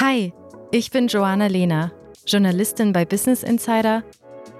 Hi, 0.00 0.32
ich 0.72 0.90
bin 0.90 1.08
Joanna 1.08 1.46
Lehner, 1.46 1.92
Journalistin 2.26 2.92
bei 2.92 3.04
Business 3.04 3.42
Insider 3.42 4.02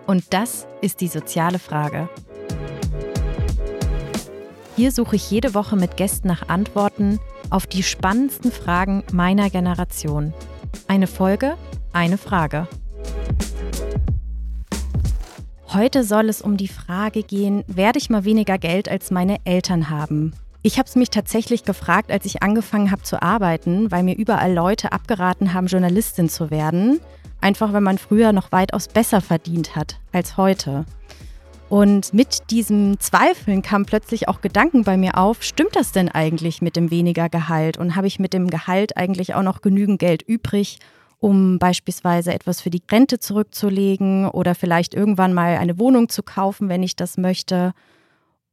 und 0.06 0.32
das 0.32 0.66
ist 0.80 1.00
die 1.00 1.08
soziale 1.08 1.58
Frage. 1.58 2.08
Hier 4.76 4.92
suche 4.92 5.16
ich 5.16 5.30
jede 5.30 5.54
Woche 5.54 5.76
mit 5.76 5.96
Gästen 5.96 6.28
nach 6.28 6.48
Antworten 6.48 7.18
auf 7.50 7.66
die 7.66 7.82
spannendsten 7.82 8.52
Fragen 8.52 9.04
meiner 9.12 9.50
Generation. 9.50 10.34
Eine 10.86 11.06
Folge, 11.06 11.56
eine 11.92 12.18
Frage. 12.18 12.68
Heute 15.72 16.04
soll 16.04 16.28
es 16.28 16.40
um 16.40 16.56
die 16.56 16.68
Frage 16.68 17.22
gehen, 17.22 17.64
werde 17.66 17.98
ich 17.98 18.10
mal 18.10 18.24
weniger 18.24 18.58
Geld 18.58 18.88
als 18.88 19.10
meine 19.10 19.38
Eltern 19.44 19.90
haben? 19.90 20.32
Ich 20.66 20.80
habe 20.80 20.88
es 20.88 20.96
mich 20.96 21.10
tatsächlich 21.10 21.62
gefragt, 21.62 22.10
als 22.10 22.24
ich 22.24 22.42
angefangen 22.42 22.90
habe 22.90 23.02
zu 23.04 23.22
arbeiten, 23.22 23.92
weil 23.92 24.02
mir 24.02 24.16
überall 24.16 24.52
Leute 24.52 24.90
abgeraten 24.90 25.54
haben, 25.54 25.68
Journalistin 25.68 26.28
zu 26.28 26.50
werden. 26.50 26.98
Einfach 27.40 27.72
weil 27.72 27.82
man 27.82 27.98
früher 27.98 28.32
noch 28.32 28.50
weitaus 28.50 28.88
besser 28.88 29.20
verdient 29.20 29.76
hat 29.76 30.00
als 30.10 30.36
heute. 30.36 30.84
Und 31.68 32.12
mit 32.12 32.50
diesem 32.50 32.98
Zweifeln 32.98 33.62
kamen 33.62 33.84
plötzlich 33.84 34.26
auch 34.26 34.40
Gedanken 34.40 34.82
bei 34.82 34.96
mir 34.96 35.16
auf, 35.18 35.44
stimmt 35.44 35.76
das 35.76 35.92
denn 35.92 36.08
eigentlich 36.08 36.60
mit 36.60 36.74
dem 36.74 36.90
weniger 36.90 37.28
Gehalt? 37.28 37.78
Und 37.78 37.94
habe 37.94 38.08
ich 38.08 38.18
mit 38.18 38.32
dem 38.32 38.50
Gehalt 38.50 38.96
eigentlich 38.96 39.36
auch 39.36 39.44
noch 39.44 39.60
genügend 39.60 40.00
Geld 40.00 40.22
übrig, 40.22 40.80
um 41.20 41.60
beispielsweise 41.60 42.34
etwas 42.34 42.60
für 42.60 42.70
die 42.70 42.82
Rente 42.90 43.20
zurückzulegen 43.20 44.28
oder 44.28 44.56
vielleicht 44.56 44.94
irgendwann 44.94 45.32
mal 45.32 45.58
eine 45.58 45.78
Wohnung 45.78 46.08
zu 46.08 46.24
kaufen, 46.24 46.68
wenn 46.68 46.82
ich 46.82 46.96
das 46.96 47.18
möchte? 47.18 47.72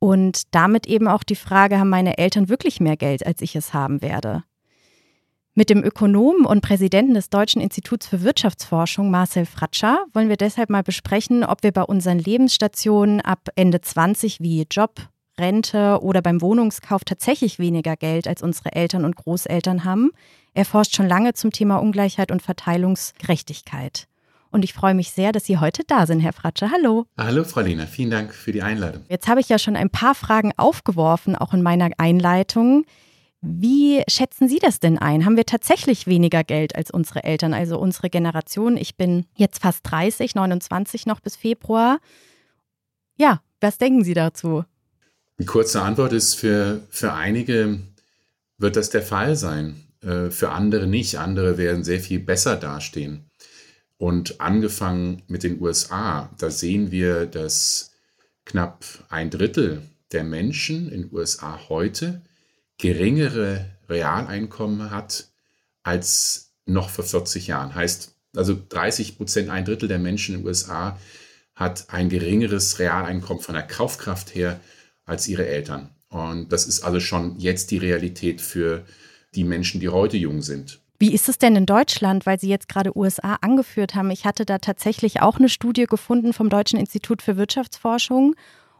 Und 0.03 0.53
damit 0.53 0.85
eben 0.85 1.07
auch 1.07 1.23
die 1.23 1.37
Frage, 1.37 1.79
haben 1.79 1.87
meine 1.87 2.17
Eltern 2.17 2.49
wirklich 2.49 2.81
mehr 2.81 2.97
Geld, 2.97 3.25
als 3.25 3.41
ich 3.41 3.55
es 3.55 3.73
haben 3.73 4.01
werde? 4.01 4.43
Mit 5.53 5.69
dem 5.69 5.81
Ökonomen 5.81 6.45
und 6.45 6.59
Präsidenten 6.59 7.13
des 7.13 7.29
Deutschen 7.29 7.61
Instituts 7.61 8.07
für 8.07 8.21
Wirtschaftsforschung, 8.21 9.09
Marcel 9.09 9.45
Fratscher, 9.45 10.03
wollen 10.11 10.27
wir 10.27 10.35
deshalb 10.35 10.69
mal 10.69 10.83
besprechen, 10.83 11.45
ob 11.45 11.63
wir 11.63 11.71
bei 11.71 11.83
unseren 11.83 12.19
Lebensstationen 12.19 13.21
ab 13.21 13.47
Ende 13.55 13.79
20 13.79 14.41
wie 14.41 14.67
Job, 14.69 15.07
Rente 15.39 15.99
oder 16.01 16.21
beim 16.21 16.41
Wohnungskauf 16.41 17.05
tatsächlich 17.05 17.57
weniger 17.57 17.95
Geld 17.95 18.27
als 18.27 18.43
unsere 18.43 18.73
Eltern 18.73 19.05
und 19.05 19.15
Großeltern 19.15 19.85
haben. 19.85 20.11
Er 20.53 20.65
forscht 20.65 20.97
schon 20.97 21.07
lange 21.07 21.33
zum 21.33 21.51
Thema 21.51 21.77
Ungleichheit 21.77 22.29
und 22.29 22.41
Verteilungsgerechtigkeit. 22.41 24.09
Und 24.53 24.63
ich 24.63 24.73
freue 24.73 24.93
mich 24.93 25.09
sehr, 25.09 25.31
dass 25.31 25.45
Sie 25.45 25.57
heute 25.57 25.81
da 25.87 26.05
sind, 26.05 26.19
Herr 26.19 26.31
Fratscher. 26.31 26.69
Hallo. 26.71 27.07
Hallo, 27.17 27.43
Frau 27.43 27.61
Lehner. 27.61 27.87
Vielen 27.87 28.11
Dank 28.11 28.35
für 28.35 28.51
die 28.51 28.61
Einladung. 28.61 29.01
Jetzt 29.09 29.27
habe 29.27 29.39
ich 29.39 29.49
ja 29.49 29.57
schon 29.57 29.75
ein 29.75 29.89
paar 29.89 30.13
Fragen 30.13 30.51
aufgeworfen, 30.57 31.35
auch 31.35 31.55
in 31.55 31.63
meiner 31.63 31.89
Einleitung. 31.97 32.85
Wie 33.41 34.03
schätzen 34.07 34.47
Sie 34.47 34.59
das 34.59 34.79
denn 34.79 34.99
ein? 34.99 35.25
Haben 35.25 35.37
wir 35.37 35.47
tatsächlich 35.47 36.05
weniger 36.05 36.43
Geld 36.43 36.75
als 36.75 36.91
unsere 36.91 37.23
Eltern, 37.23 37.55
also 37.55 37.79
unsere 37.79 38.11
Generation? 38.11 38.77
Ich 38.77 38.95
bin 38.95 39.25
jetzt 39.35 39.59
fast 39.59 39.79
30, 39.89 40.35
29 40.35 41.07
noch 41.07 41.19
bis 41.19 41.35
Februar. 41.35 41.97
Ja, 43.17 43.41
was 43.59 43.79
denken 43.79 44.03
Sie 44.03 44.13
dazu? 44.13 44.65
Die 45.39 45.45
kurze 45.45 45.81
Antwort 45.81 46.13
ist, 46.13 46.35
für, 46.35 46.81
für 46.91 47.13
einige 47.13 47.79
wird 48.59 48.75
das 48.75 48.91
der 48.91 49.01
Fall 49.01 49.35
sein, 49.35 49.83
äh, 50.03 50.29
für 50.29 50.51
andere 50.51 50.85
nicht. 50.85 51.17
Andere 51.17 51.57
werden 51.57 51.83
sehr 51.83 51.99
viel 51.99 52.19
besser 52.19 52.55
dastehen. 52.55 53.31
Und 54.03 54.41
angefangen 54.41 55.21
mit 55.27 55.43
den 55.43 55.61
USA, 55.61 56.29
da 56.37 56.51
sehen 56.51 56.91
wir, 56.91 57.25
dass 57.25 57.91
knapp 58.43 58.83
ein 59.07 59.29
Drittel 59.29 59.81
der 60.11 60.25
Menschen 60.25 60.91
in 60.91 61.03
den 61.03 61.13
USA 61.13 61.69
heute 61.69 62.21
geringere 62.77 63.65
Realeinkommen 63.87 64.91
hat 64.91 65.29
als 65.83 66.51
noch 66.65 66.89
vor 66.89 67.05
40 67.05 67.47
Jahren. 67.47 67.75
Heißt, 67.75 68.13
also 68.35 68.61
30 68.67 69.15
Prozent, 69.15 69.49
ein 69.49 69.63
Drittel 69.63 69.87
der 69.87 69.99
Menschen 69.99 70.35
in 70.35 70.41
den 70.41 70.47
USA 70.47 70.99
hat 71.55 71.85
ein 71.87 72.09
geringeres 72.09 72.79
Realeinkommen 72.79 73.41
von 73.41 73.55
der 73.55 73.65
Kaufkraft 73.65 74.35
her 74.35 74.59
als 75.05 75.29
ihre 75.29 75.47
Eltern. 75.47 75.95
Und 76.09 76.51
das 76.51 76.67
ist 76.67 76.81
also 76.81 76.99
schon 76.99 77.39
jetzt 77.39 77.71
die 77.71 77.77
Realität 77.77 78.41
für 78.41 78.83
die 79.33 79.45
Menschen, 79.45 79.79
die 79.79 79.87
heute 79.87 80.17
jung 80.17 80.41
sind. 80.41 80.82
Wie 81.03 81.13
ist 81.13 81.27
es 81.27 81.37
denn 81.37 81.57
in 81.57 81.65
Deutschland, 81.65 82.25
weil 82.25 82.39
Sie 82.39 82.47
jetzt 82.47 82.69
gerade 82.69 82.97
USA 82.97 83.35
angeführt 83.41 83.93
haben? 83.93 84.09
Ich 84.09 84.23
hatte 84.23 84.45
da 84.45 84.59
tatsächlich 84.59 85.21
auch 85.21 85.37
eine 85.37 85.49
Studie 85.49 85.83
gefunden 85.83 86.31
vom 86.31 86.47
Deutschen 86.47 86.79
Institut 86.79 87.21
für 87.21 87.35
Wirtschaftsforschung. 87.35 88.35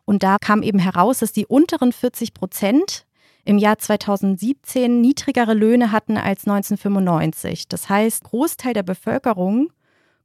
Und 0.05 0.23
da 0.23 0.37
kam 0.37 0.63
eben 0.63 0.79
heraus, 0.79 1.19
dass 1.19 1.33
die 1.33 1.45
unteren 1.45 1.91
40 1.91 2.33
Prozent 2.33 3.05
im 3.43 3.57
Jahr 3.57 3.77
2017 3.77 5.01
niedrigere 5.01 5.53
Löhne 5.53 5.91
hatten 5.91 6.15
als 6.15 6.47
1995. 6.47 7.67
Das 7.67 7.89
heißt, 7.89 8.23
Großteil 8.23 8.73
der 8.73 8.83
Bevölkerung 8.83 9.73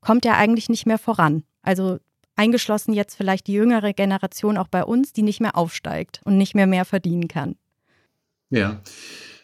kommt 0.01 0.25
ja 0.25 0.37
eigentlich 0.37 0.69
nicht 0.69 0.87
mehr 0.87 0.99
voran. 0.99 1.43
Also 1.63 1.99
eingeschlossen 2.37 2.93
jetzt 2.93 3.17
vielleicht 3.17 3.49
die 3.49 3.55
jüngere 3.55 3.93
Generation 3.93 4.57
auch 4.57 4.69
bei 4.69 4.85
uns, 4.85 5.13
die 5.13 5.23
nicht 5.23 5.41
mehr 5.41 5.57
aufsteigt 5.57 6.21
und 6.23 6.39
nicht 6.39 6.55
mehr 6.55 6.69
mehr 6.69 6.85
verdienen 6.85 7.27
kann. 7.27 7.57
Ja. 8.51 8.83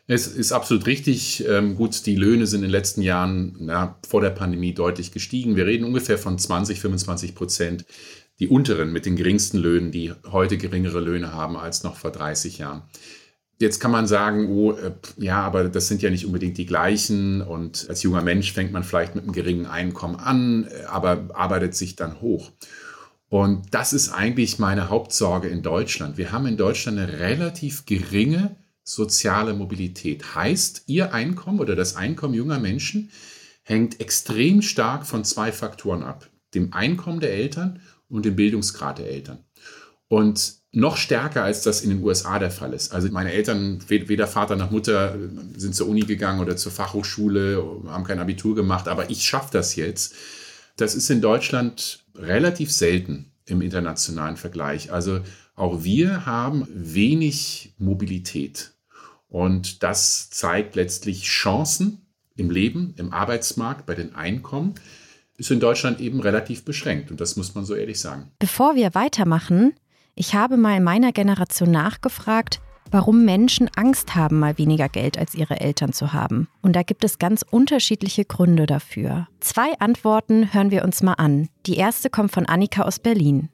Es 0.06 0.26
ist 0.26 0.52
absolut 0.52 0.86
richtig. 0.86 1.44
Ähm, 1.48 1.76
gut, 1.76 2.04
die 2.04 2.16
Löhne 2.16 2.46
sind 2.46 2.58
in 2.58 2.64
den 2.64 2.70
letzten 2.70 3.00
Jahren 3.00 3.56
na, 3.58 3.98
vor 4.06 4.20
der 4.20 4.30
Pandemie 4.30 4.74
deutlich 4.74 5.12
gestiegen. 5.12 5.56
Wir 5.56 5.66
reden 5.66 5.84
ungefähr 5.84 6.18
von 6.18 6.38
20, 6.38 6.80
25 6.80 7.34
Prozent. 7.34 7.86
Die 8.38 8.48
unteren 8.48 8.92
mit 8.92 9.06
den 9.06 9.16
geringsten 9.16 9.58
Löhnen, 9.58 9.92
die 9.92 10.12
heute 10.30 10.58
geringere 10.58 11.00
Löhne 11.00 11.32
haben 11.32 11.56
als 11.56 11.84
noch 11.84 11.96
vor 11.96 12.10
30 12.10 12.58
Jahren. 12.58 12.82
Jetzt 13.60 13.78
kann 13.78 13.92
man 13.92 14.06
sagen, 14.06 14.48
oh, 14.50 14.72
äh, 14.72 14.92
ja, 15.16 15.40
aber 15.40 15.68
das 15.68 15.88
sind 15.88 16.02
ja 16.02 16.10
nicht 16.10 16.26
unbedingt 16.26 16.58
die 16.58 16.66
gleichen. 16.66 17.40
Und 17.40 17.86
als 17.88 18.02
junger 18.02 18.22
Mensch 18.22 18.52
fängt 18.52 18.72
man 18.72 18.84
vielleicht 18.84 19.14
mit 19.14 19.24
einem 19.24 19.32
geringen 19.32 19.66
Einkommen 19.66 20.16
an, 20.16 20.64
äh, 20.64 20.84
aber 20.84 21.28
arbeitet 21.32 21.74
sich 21.74 21.96
dann 21.96 22.20
hoch. 22.20 22.50
Und 23.30 23.72
das 23.72 23.94
ist 23.94 24.10
eigentlich 24.10 24.58
meine 24.58 24.90
Hauptsorge 24.90 25.48
in 25.48 25.62
Deutschland. 25.62 26.18
Wir 26.18 26.30
haben 26.30 26.46
in 26.46 26.58
Deutschland 26.58 26.98
eine 26.98 27.20
relativ 27.20 27.86
geringe 27.86 28.56
soziale 28.84 29.54
Mobilität. 29.54 30.34
Heißt, 30.34 30.84
ihr 30.86 31.12
Einkommen 31.12 31.58
oder 31.58 31.74
das 31.74 31.96
Einkommen 31.96 32.34
junger 32.34 32.60
Menschen 32.60 33.10
hängt 33.62 34.00
extrem 34.00 34.62
stark 34.62 35.06
von 35.06 35.24
zwei 35.24 35.50
Faktoren 35.50 36.02
ab. 36.02 36.28
Dem 36.54 36.72
Einkommen 36.72 37.20
der 37.20 37.32
Eltern 37.32 37.80
und 38.08 38.24
dem 38.24 38.36
Bildungsgrad 38.36 38.98
der 38.98 39.10
Eltern. 39.10 39.38
Und 40.08 40.62
noch 40.70 40.96
stärker, 40.96 41.44
als 41.44 41.62
das 41.62 41.82
in 41.82 41.90
den 41.90 42.02
USA 42.02 42.38
der 42.38 42.50
Fall 42.50 42.74
ist. 42.74 42.92
Also 42.92 43.08
meine 43.10 43.32
Eltern, 43.32 43.80
weder 43.88 44.26
Vater 44.26 44.56
noch 44.56 44.70
Mutter, 44.70 45.16
sind 45.56 45.74
zur 45.74 45.88
Uni 45.88 46.00
gegangen 46.00 46.40
oder 46.40 46.56
zur 46.56 46.72
Fachhochschule, 46.72 47.82
haben 47.86 48.04
kein 48.04 48.18
Abitur 48.18 48.54
gemacht, 48.54 48.88
aber 48.88 49.08
ich 49.08 49.24
schaffe 49.24 49.50
das 49.52 49.76
jetzt. 49.76 50.14
Das 50.76 50.94
ist 50.94 51.08
in 51.10 51.20
Deutschland 51.20 52.04
relativ 52.16 52.72
selten 52.72 53.30
im 53.46 53.62
internationalen 53.62 54.36
Vergleich. 54.36 54.92
Also 54.92 55.20
auch 55.54 55.84
wir 55.84 56.26
haben 56.26 56.66
wenig 56.72 57.74
Mobilität. 57.78 58.73
Und 59.34 59.82
das 59.82 60.30
zeigt 60.30 60.76
letztlich 60.76 61.24
Chancen 61.24 62.06
im 62.36 62.50
Leben, 62.50 62.94
im 62.98 63.12
Arbeitsmarkt, 63.12 63.84
bei 63.84 63.96
den 63.96 64.14
Einkommen, 64.14 64.74
ist 65.36 65.50
in 65.50 65.58
Deutschland 65.58 66.00
eben 66.00 66.20
relativ 66.20 66.64
beschränkt. 66.64 67.10
Und 67.10 67.20
das 67.20 67.34
muss 67.34 67.52
man 67.56 67.64
so 67.64 67.74
ehrlich 67.74 67.98
sagen. 67.98 68.30
Bevor 68.38 68.76
wir 68.76 68.94
weitermachen, 68.94 69.74
ich 70.14 70.36
habe 70.36 70.56
mal 70.56 70.76
in 70.76 70.84
meiner 70.84 71.10
Generation 71.10 71.72
nachgefragt, 71.72 72.60
warum 72.92 73.24
Menschen 73.24 73.68
Angst 73.74 74.14
haben, 74.14 74.38
mal 74.38 74.56
weniger 74.56 74.88
Geld 74.88 75.18
als 75.18 75.34
ihre 75.34 75.60
Eltern 75.60 75.92
zu 75.92 76.12
haben. 76.12 76.46
Und 76.62 76.76
da 76.76 76.84
gibt 76.84 77.02
es 77.02 77.18
ganz 77.18 77.44
unterschiedliche 77.50 78.24
Gründe 78.24 78.66
dafür. 78.66 79.26
Zwei 79.40 79.76
Antworten 79.80 80.54
hören 80.54 80.70
wir 80.70 80.84
uns 80.84 81.02
mal 81.02 81.14
an. 81.14 81.48
Die 81.66 81.74
erste 81.74 82.08
kommt 82.08 82.30
von 82.30 82.46
Annika 82.46 82.82
aus 82.82 83.00
Berlin. 83.00 83.48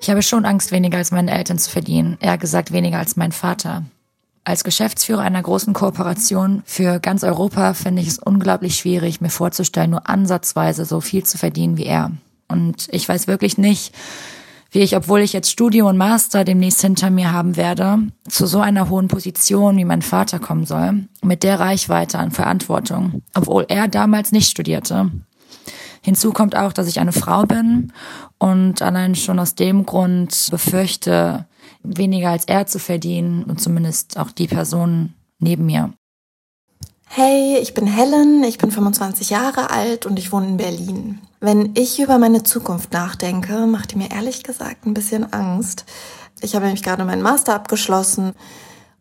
Ich 0.00 0.10
habe 0.10 0.22
schon 0.22 0.44
Angst, 0.44 0.70
weniger 0.70 0.98
als 0.98 1.10
meine 1.10 1.32
Eltern 1.32 1.58
zu 1.58 1.70
verdienen, 1.70 2.18
eher 2.20 2.38
gesagt 2.38 2.72
weniger 2.72 2.98
als 2.98 3.16
mein 3.16 3.32
Vater. 3.32 3.84
Als 4.44 4.64
Geschäftsführer 4.64 5.22
einer 5.22 5.42
großen 5.42 5.74
Kooperation 5.74 6.62
für 6.64 7.00
ganz 7.00 7.24
Europa 7.24 7.74
finde 7.74 8.00
ich 8.00 8.08
es 8.08 8.18
unglaublich 8.18 8.76
schwierig, 8.76 9.20
mir 9.20 9.28
vorzustellen, 9.28 9.90
nur 9.90 10.08
ansatzweise 10.08 10.84
so 10.84 11.00
viel 11.00 11.24
zu 11.24 11.36
verdienen 11.36 11.76
wie 11.76 11.84
er. 11.84 12.12
Und 12.48 12.88
ich 12.90 13.06
weiß 13.06 13.26
wirklich 13.26 13.58
nicht, 13.58 13.94
wie 14.70 14.80
ich, 14.80 14.96
obwohl 14.96 15.20
ich 15.20 15.32
jetzt 15.32 15.50
Studium 15.50 15.88
und 15.88 15.96
Master 15.96 16.44
demnächst 16.44 16.80
hinter 16.80 17.10
mir 17.10 17.32
haben 17.32 17.56
werde, 17.56 17.98
zu 18.28 18.46
so 18.46 18.60
einer 18.60 18.88
hohen 18.88 19.08
Position 19.08 19.76
wie 19.76 19.84
mein 19.84 20.02
Vater 20.02 20.38
kommen 20.38 20.66
soll, 20.66 21.08
mit 21.22 21.42
der 21.42 21.58
Reichweite 21.58 22.18
an 22.18 22.30
Verantwortung, 22.30 23.22
obwohl 23.34 23.66
er 23.68 23.88
damals 23.88 24.32
nicht 24.32 24.50
studierte. 24.50 25.10
Hinzu 26.08 26.32
kommt 26.32 26.56
auch, 26.56 26.72
dass 26.72 26.86
ich 26.86 27.00
eine 27.00 27.12
Frau 27.12 27.42
bin 27.42 27.92
und 28.38 28.80
allein 28.80 29.14
schon 29.14 29.38
aus 29.38 29.54
dem 29.54 29.84
Grund 29.84 30.48
befürchte, 30.50 31.44
weniger 31.82 32.30
als 32.30 32.46
er 32.46 32.66
zu 32.66 32.78
verdienen 32.78 33.44
und 33.44 33.60
zumindest 33.60 34.18
auch 34.18 34.30
die 34.30 34.46
Person 34.46 35.12
neben 35.38 35.66
mir. 35.66 35.92
Hey, 37.08 37.58
ich 37.60 37.74
bin 37.74 37.86
Helen, 37.86 38.42
ich 38.42 38.56
bin 38.56 38.70
25 38.70 39.28
Jahre 39.28 39.68
alt 39.68 40.06
und 40.06 40.18
ich 40.18 40.32
wohne 40.32 40.46
in 40.46 40.56
Berlin. 40.56 41.18
Wenn 41.40 41.72
ich 41.74 42.00
über 42.00 42.16
meine 42.16 42.42
Zukunft 42.42 42.90
nachdenke, 42.94 43.66
macht 43.66 43.92
die 43.92 43.98
mir 43.98 44.10
ehrlich 44.10 44.44
gesagt 44.44 44.86
ein 44.86 44.94
bisschen 44.94 45.30
Angst. 45.30 45.84
Ich 46.40 46.54
habe 46.54 46.64
nämlich 46.64 46.82
gerade 46.82 47.04
meinen 47.04 47.20
Master 47.20 47.54
abgeschlossen 47.54 48.32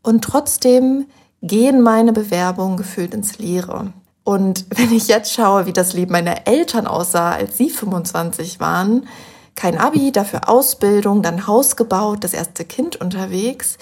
und 0.03 0.25
trotzdem 0.25 1.05
gehen 1.41 1.81
meine 1.81 2.11
Bewerbungen 2.11 2.75
gefühlt 2.75 3.13
ins 3.13 3.37
Leere. 3.37 3.93
Und 4.27 4.65
wenn 4.75 4.91
ich 4.91 5.07
jetzt 5.07 5.33
schaue, 5.33 5.67
wie 5.67 5.73
das 5.73 5.93
Leben 5.93 6.11
meiner 6.11 6.47
Eltern 6.47 6.85
aussah, 6.85 7.31
als 7.31 7.57
sie 7.57 7.69
25 7.69 8.59
waren, 8.59 9.07
kein 9.55 9.77
Abi, 9.77 10.11
dafür 10.11 10.49
Ausbildung, 10.49 11.23
dann 11.23 11.47
Haus 11.47 11.77
gebaut, 11.77 12.25
das 12.25 12.33
erste 12.33 12.65
Kind 12.65 12.97
unterwegs, 12.97 13.77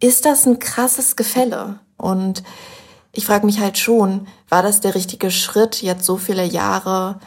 ist 0.00 0.24
das 0.24 0.46
ein 0.46 0.58
krasses 0.58 1.14
Gefälle. 1.14 1.78
Und 1.96 2.42
ich 3.12 3.24
frage 3.24 3.46
mich 3.46 3.60
halt 3.60 3.78
schon, 3.78 4.26
war 4.48 4.64
das 4.64 4.80
der 4.80 4.96
richtige 4.96 5.30
Schritt, 5.30 5.80
jetzt 5.80 6.04
so 6.04 6.16
viele 6.16 6.44
Jahre 6.44 7.20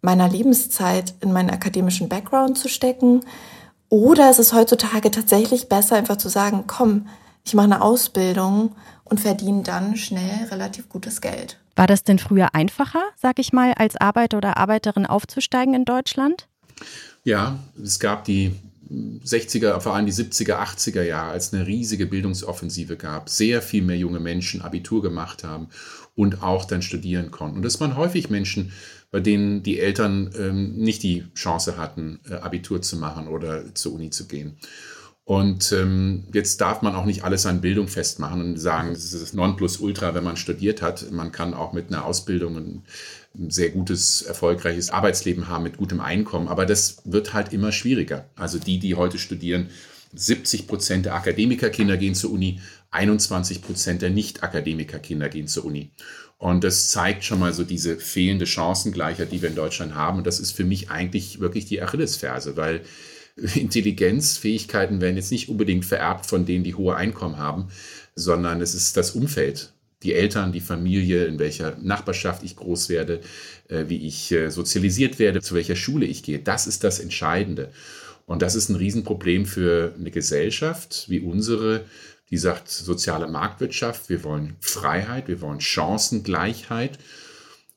meiner 0.00 0.28
Lebenszeit 0.28 1.14
in 1.20 1.32
meinen 1.32 1.50
akademischen 1.50 2.08
Background 2.08 2.56
zu 2.56 2.68
stecken? 2.68 3.24
Oder 3.88 4.30
ist 4.30 4.38
es 4.38 4.52
heutzutage 4.52 5.10
tatsächlich 5.10 5.68
besser, 5.68 5.96
einfach 5.96 6.16
zu 6.16 6.28
sagen, 6.28 6.64
komm, 6.68 7.08
ich 7.44 7.54
mache 7.54 7.64
eine 7.64 7.82
Ausbildung 7.82 8.76
und 9.08 9.20
verdiene 9.20 9.62
dann 9.62 9.96
schnell 9.96 10.46
relativ 10.50 10.88
gutes 10.88 11.20
Geld. 11.20 11.58
War 11.76 11.86
das 11.86 12.04
denn 12.04 12.18
früher 12.18 12.54
einfacher, 12.54 13.02
sag 13.16 13.38
ich 13.38 13.52
mal, 13.52 13.72
als 13.74 13.96
Arbeiter 13.96 14.38
oder 14.38 14.56
Arbeiterin 14.56 15.06
aufzusteigen 15.06 15.74
in 15.74 15.84
Deutschland? 15.84 16.48
Ja, 17.24 17.58
es 17.82 18.00
gab 18.00 18.24
die 18.24 18.54
60er, 18.90 19.80
vor 19.80 19.94
allem 19.94 20.06
die 20.06 20.12
70er, 20.12 20.58
80er 20.58 21.02
Jahre, 21.02 21.32
als 21.32 21.52
eine 21.52 21.66
riesige 21.66 22.06
Bildungsoffensive 22.06 22.96
gab, 22.96 23.28
sehr 23.28 23.60
viel 23.60 23.82
mehr 23.82 23.98
junge 23.98 24.20
Menschen 24.20 24.62
Abitur 24.62 25.02
gemacht 25.02 25.44
haben 25.44 25.68
und 26.14 26.42
auch 26.42 26.64
dann 26.64 26.82
studieren 26.82 27.30
konnten. 27.30 27.58
Und 27.58 27.62
das 27.62 27.80
waren 27.80 27.96
häufig 27.96 28.30
Menschen, 28.30 28.72
bei 29.10 29.20
denen 29.20 29.62
die 29.62 29.78
Eltern 29.78 30.30
ähm, 30.38 30.76
nicht 30.76 31.02
die 31.02 31.24
Chance 31.34 31.76
hatten, 31.76 32.20
äh, 32.28 32.34
Abitur 32.34 32.82
zu 32.82 32.96
machen 32.96 33.28
oder 33.28 33.74
zur 33.74 33.94
Uni 33.94 34.10
zu 34.10 34.26
gehen. 34.26 34.56
Und 35.28 35.72
ähm, 35.72 36.24
jetzt 36.32 36.58
darf 36.62 36.80
man 36.80 36.94
auch 36.94 37.04
nicht 37.04 37.22
alles 37.22 37.44
an 37.44 37.60
Bildung 37.60 37.86
festmachen 37.86 38.40
und 38.40 38.56
sagen, 38.56 38.94
das 38.94 39.12
ist 39.12 39.34
Nonplusultra, 39.34 40.14
wenn 40.14 40.24
man 40.24 40.38
studiert 40.38 40.80
hat. 40.80 41.10
Man 41.10 41.32
kann 41.32 41.52
auch 41.52 41.74
mit 41.74 41.88
einer 41.88 42.06
Ausbildung 42.06 42.56
ein 42.56 43.50
sehr 43.50 43.68
gutes, 43.68 44.22
erfolgreiches 44.22 44.88
Arbeitsleben 44.88 45.46
haben 45.46 45.64
mit 45.64 45.76
gutem 45.76 46.00
Einkommen. 46.00 46.48
Aber 46.48 46.64
das 46.64 47.02
wird 47.04 47.34
halt 47.34 47.52
immer 47.52 47.72
schwieriger. 47.72 48.24
Also 48.36 48.58
die, 48.58 48.78
die 48.78 48.94
heute 48.94 49.18
studieren, 49.18 49.68
70 50.14 50.66
Prozent 50.66 51.04
der 51.04 51.14
Akademikerkinder 51.14 51.98
gehen 51.98 52.14
zur 52.14 52.32
Uni, 52.32 52.62
21 52.90 53.60
Prozent 53.60 54.00
der 54.00 54.08
Nicht-Akademikerkinder 54.08 55.28
gehen 55.28 55.46
zur 55.46 55.66
Uni. 55.66 55.90
Und 56.38 56.64
das 56.64 56.88
zeigt 56.88 57.22
schon 57.22 57.40
mal 57.40 57.52
so 57.52 57.64
diese 57.64 57.98
fehlende 57.98 58.46
Chancengleichheit, 58.46 59.30
die 59.30 59.42
wir 59.42 59.50
in 59.50 59.56
Deutschland 59.56 59.94
haben. 59.94 60.16
Und 60.16 60.26
das 60.26 60.40
ist 60.40 60.52
für 60.52 60.64
mich 60.64 60.90
eigentlich 60.90 61.38
wirklich 61.38 61.66
die 61.66 61.82
Achillesferse, 61.82 62.56
weil 62.56 62.80
Intelligenzfähigkeiten 63.54 65.00
werden 65.00 65.16
jetzt 65.16 65.32
nicht 65.32 65.48
unbedingt 65.48 65.84
vererbt 65.84 66.26
von 66.26 66.44
denen, 66.44 66.64
die 66.64 66.74
hohe 66.74 66.96
Einkommen 66.96 67.38
haben, 67.38 67.68
sondern 68.14 68.60
es 68.60 68.74
ist 68.74 68.96
das 68.96 69.12
Umfeld, 69.12 69.72
die 70.02 70.14
Eltern, 70.14 70.52
die 70.52 70.60
Familie, 70.60 71.24
in 71.26 71.38
welcher 71.38 71.76
Nachbarschaft 71.80 72.42
ich 72.42 72.56
groß 72.56 72.88
werde, 72.88 73.20
äh, 73.68 73.84
wie 73.88 74.06
ich 74.06 74.30
äh, 74.32 74.50
sozialisiert 74.50 75.18
werde, 75.18 75.40
zu 75.40 75.54
welcher 75.54 75.76
Schule 75.76 76.06
ich 76.06 76.22
gehe. 76.22 76.38
Das 76.38 76.66
ist 76.66 76.84
das 76.84 77.00
Entscheidende. 77.00 77.70
Und 78.26 78.42
das 78.42 78.54
ist 78.54 78.68
ein 78.68 78.76
Riesenproblem 78.76 79.46
für 79.46 79.94
eine 79.98 80.10
Gesellschaft 80.10 81.06
wie 81.08 81.20
unsere, 81.20 81.84
die 82.30 82.36
sagt 82.36 82.68
soziale 82.68 83.26
Marktwirtschaft, 83.26 84.08
wir 84.10 84.22
wollen 84.22 84.56
Freiheit, 84.60 85.28
wir 85.28 85.40
wollen 85.40 85.60
Chancengleichheit. 85.60 86.98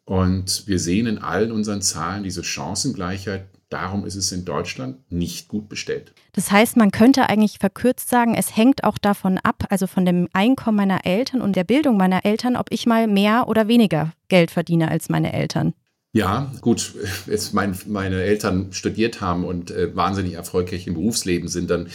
Und 0.03 0.67
wir 0.67 0.77
sehen 0.77 1.07
in 1.07 1.19
allen 1.19 1.51
unseren 1.53 1.81
Zahlen 1.81 2.23
diese 2.23 2.43
Chancengleichheit 2.43 3.45
Darum 3.71 4.05
ist 4.05 4.15
es 4.15 4.33
in 4.33 4.43
Deutschland 4.43 4.97
nicht 5.09 5.47
gut 5.47 5.69
bestellt. 5.69 6.13
Das 6.33 6.51
heißt, 6.51 6.75
man 6.75 6.91
könnte 6.91 7.29
eigentlich 7.29 7.57
verkürzt 7.57 8.09
sagen, 8.09 8.35
es 8.35 8.55
hängt 8.55 8.83
auch 8.83 8.97
davon 8.97 9.37
ab, 9.37 9.65
also 9.69 9.87
von 9.87 10.05
dem 10.05 10.27
Einkommen 10.33 10.75
meiner 10.75 11.05
Eltern 11.05 11.41
und 11.41 11.55
der 11.55 11.63
Bildung 11.63 11.95
meiner 11.95 12.25
Eltern, 12.25 12.57
ob 12.57 12.67
ich 12.69 12.85
mal 12.85 13.07
mehr 13.07 13.47
oder 13.47 13.69
weniger 13.69 14.11
Geld 14.27 14.51
verdiene 14.51 14.91
als 14.91 15.07
meine 15.07 15.31
Eltern. 15.31 15.73
Ja, 16.11 16.51
gut, 16.59 16.93
jetzt 17.27 17.53
mein, 17.53 17.77
meine 17.87 18.21
Eltern 18.21 18.73
studiert 18.73 19.21
haben 19.21 19.45
und 19.45 19.71
äh, 19.71 19.95
wahnsinnig 19.95 20.33
erfolgreich 20.33 20.85
im 20.85 20.95
Berufsleben 20.95 21.47
sind 21.47 21.69
dann 21.69 21.87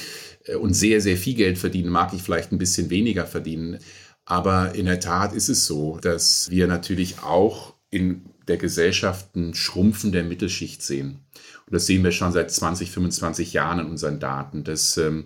äh, 0.46 0.54
und 0.54 0.72
sehr, 0.72 1.02
sehr 1.02 1.18
viel 1.18 1.34
Geld 1.34 1.58
verdienen, 1.58 1.90
mag 1.90 2.14
ich 2.14 2.22
vielleicht 2.22 2.52
ein 2.52 2.58
bisschen 2.58 2.88
weniger 2.88 3.26
verdienen. 3.26 3.80
Aber 4.24 4.74
in 4.74 4.86
der 4.86 5.00
Tat 5.00 5.34
ist 5.34 5.50
es 5.50 5.66
so, 5.66 5.98
dass 5.98 6.48
wir 6.48 6.66
natürlich 6.66 7.18
auch 7.18 7.74
in 7.90 8.24
der 8.48 8.56
Gesellschaft 8.56 9.36
ein 9.36 9.54
Schrumpfen 9.54 10.12
der 10.12 10.24
Mittelschicht 10.24 10.82
sehen. 10.82 11.20
Und 11.66 11.74
das 11.74 11.86
sehen 11.86 12.04
wir 12.04 12.12
schon 12.12 12.32
seit 12.32 12.50
20, 12.50 12.90
25 12.90 13.52
Jahren 13.52 13.80
in 13.80 13.86
unseren 13.86 14.20
Daten, 14.20 14.62
dass 14.64 14.96
ähm, 14.98 15.24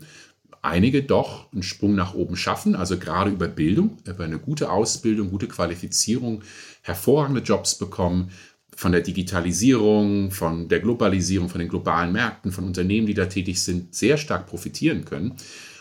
einige 0.63 1.03
doch 1.03 1.53
einen 1.53 1.63
Sprung 1.63 1.95
nach 1.95 2.15
oben 2.15 2.37
schaffen, 2.37 2.75
also 2.75 2.99
gerade 2.99 3.31
über 3.31 3.49
Bildung, 3.49 3.99
über 4.07 4.25
eine 4.25 4.39
gute 4.39 4.71
Ausbildung, 4.71 5.31
gute 5.31 5.49
Qualifizierung, 5.49 6.43
hervorragende 6.83 7.43
Jobs 7.43 7.77
bekommen, 7.77 8.31
von 8.75 8.93
der 8.93 9.03
Digitalisierung, 9.03 10.31
von 10.31 10.69
der 10.69 10.81
Globalisierung, 10.81 11.51
von 11.51 11.59
den 11.59 11.69
globalen 11.69 12.13
Märkten, 12.13 12.51
von 12.51 12.65
Unternehmen, 12.65 13.07
die 13.07 13.13
da 13.13 13.27
tätig 13.27 13.61
sind, 13.61 13.95
sehr 13.95 14.17
stark 14.17 14.47
profitieren 14.47 15.05
können. 15.05 15.35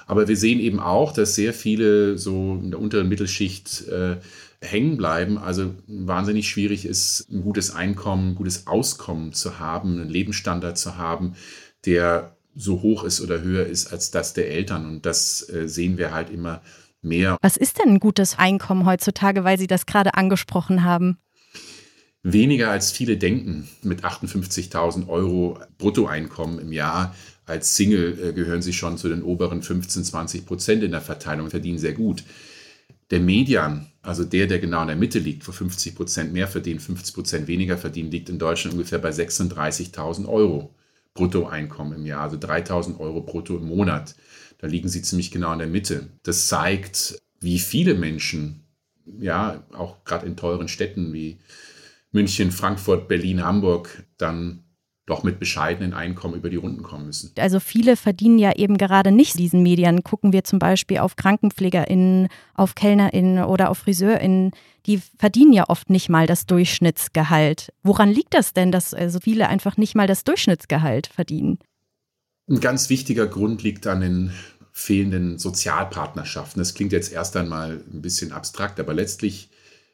Aber 0.05 0.27
wir 0.27 0.35
sehen 0.35 0.59
eben 0.59 0.81
auch, 0.81 1.13
dass 1.13 1.35
sehr 1.35 1.53
viele 1.53 2.17
so 2.17 2.59
in 2.61 2.71
der 2.71 2.79
unteren 2.81 3.07
Mittelschicht 3.07 3.87
äh, 3.87 4.17
hängen 4.61 4.97
bleiben. 4.97 5.37
Also 5.37 5.73
wahnsinnig 5.87 6.49
schwierig 6.49 6.85
ist, 6.85 7.27
ein 7.31 7.41
gutes 7.41 7.73
Einkommen, 7.73 8.29
ein 8.29 8.35
gutes 8.35 8.67
Auskommen 8.67 9.33
zu 9.33 9.59
haben, 9.59 9.99
einen 9.99 10.09
Lebensstandard 10.09 10.77
zu 10.77 10.97
haben, 10.97 11.35
der 11.85 12.35
so 12.55 12.81
hoch 12.81 13.03
ist 13.03 13.21
oder 13.21 13.41
höher 13.41 13.65
ist 13.65 13.91
als 13.91 14.11
das 14.11 14.33
der 14.33 14.51
Eltern. 14.51 14.85
Und 14.85 15.05
das 15.05 15.47
äh, 15.49 15.67
sehen 15.67 15.97
wir 15.97 16.13
halt 16.13 16.29
immer 16.29 16.61
mehr. 17.01 17.37
Was 17.41 17.57
ist 17.57 17.79
denn 17.79 17.93
ein 17.93 17.99
gutes 17.99 18.37
Einkommen 18.37 18.85
heutzutage, 18.85 19.43
weil 19.43 19.57
Sie 19.57 19.67
das 19.67 19.85
gerade 19.85 20.15
angesprochen 20.15 20.83
haben? 20.83 21.17
Weniger 22.21 22.69
als 22.69 22.91
viele 22.91 23.17
denken. 23.17 23.69
Mit 23.81 24.03
58.000 24.03 25.07
Euro 25.07 25.59
Bruttoeinkommen 25.77 26.59
im 26.59 26.73
Jahr 26.73 27.15
als 27.45 27.75
Single 27.75 28.17
äh, 28.21 28.33
gehören 28.33 28.61
Sie 28.61 28.73
schon 28.73 28.97
zu 28.97 29.09
den 29.09 29.23
oberen 29.23 29.63
15, 29.63 30.03
20 30.03 30.45
Prozent 30.45 30.83
in 30.83 30.91
der 30.91 31.01
Verteilung, 31.01 31.49
verdienen 31.49 31.79
sehr 31.79 31.93
gut. 31.93 32.23
Der 33.11 33.19
Median, 33.19 33.87
also 34.01 34.23
der, 34.23 34.47
der 34.47 34.59
genau 34.59 34.81
in 34.81 34.87
der 34.87 34.95
Mitte 34.95 35.19
liegt, 35.19 35.47
wo 35.47 35.51
50 35.51 35.95
Prozent 35.95 36.33
mehr 36.33 36.47
verdienen, 36.47 36.79
50 36.79 37.13
Prozent 37.13 37.47
weniger 37.47 37.77
verdienen, 37.77 38.11
liegt 38.11 38.29
in 38.29 38.39
Deutschland 38.39 38.75
ungefähr 38.75 38.99
bei 38.99 39.09
36.000 39.09 40.27
Euro 40.27 40.75
Bruttoeinkommen 41.15 41.97
im 41.97 42.05
Jahr, 42.05 42.21
also 42.21 42.37
3.000 42.37 42.99
Euro 42.99 43.21
brutto 43.21 43.57
im 43.57 43.65
Monat. 43.65 44.15
Da 44.59 44.67
liegen 44.67 44.89
sie 44.89 45.01
ziemlich 45.01 45.31
genau 45.31 45.51
in 45.53 45.59
der 45.59 45.67
Mitte. 45.67 46.09
Das 46.23 46.47
zeigt, 46.47 47.19
wie 47.39 47.59
viele 47.59 47.95
Menschen, 47.95 48.63
ja, 49.05 49.63
auch 49.73 50.03
gerade 50.03 50.27
in 50.27 50.37
teuren 50.37 50.67
Städten 50.67 51.13
wie 51.13 51.39
München, 52.11 52.51
Frankfurt, 52.51 53.07
Berlin, 53.07 53.43
Hamburg, 53.43 54.03
dann 54.17 54.63
doch 55.09 55.23
mit 55.23 55.39
bescheidenen 55.39 55.93
Einkommen 55.93 56.35
über 56.35 56.49
die 56.49 56.55
Runden 56.55 56.83
kommen 56.83 57.07
müssen. 57.07 57.31
Also 57.37 57.59
viele 57.59 57.95
verdienen 57.95 58.39
ja 58.39 58.55
eben 58.55 58.77
gerade 58.77 59.11
nicht 59.11 59.39
diesen 59.39 59.63
Medien. 59.63 60.03
Gucken 60.03 60.33
wir 60.33 60.43
zum 60.43 60.59
Beispiel 60.59 60.99
auf 60.99 61.15
KrankenpflegerInnen, 61.15 62.27
auf 62.53 62.75
KellnerInnen 62.75 63.43
oder 63.43 63.69
auf 63.69 63.79
FriseurInnen, 63.79 64.51
die 64.85 65.01
verdienen 65.17 65.53
ja 65.53 65.65
oft 65.67 65.89
nicht 65.89 66.09
mal 66.09 66.27
das 66.27 66.45
Durchschnittsgehalt. 66.45 67.73
Woran 67.83 68.09
liegt 68.09 68.33
das 68.33 68.53
denn, 68.53 68.71
dass 68.71 68.93
also 68.93 69.19
viele 69.21 69.49
einfach 69.49 69.77
nicht 69.77 69.95
mal 69.95 70.07
das 70.07 70.23
Durchschnittsgehalt 70.23 71.07
verdienen? 71.07 71.59
Ein 72.49 72.59
ganz 72.59 72.89
wichtiger 72.89 73.27
Grund 73.27 73.63
liegt 73.63 73.87
an 73.87 74.01
den 74.01 74.31
fehlenden 74.71 75.37
Sozialpartnerschaften. 75.37 76.59
Das 76.59 76.73
klingt 76.73 76.91
jetzt 76.91 77.11
erst 77.11 77.35
einmal 77.35 77.83
ein 77.91 78.01
bisschen 78.01 78.31
abstrakt, 78.31 78.79
aber 78.79 78.93
letztlich 78.93 79.49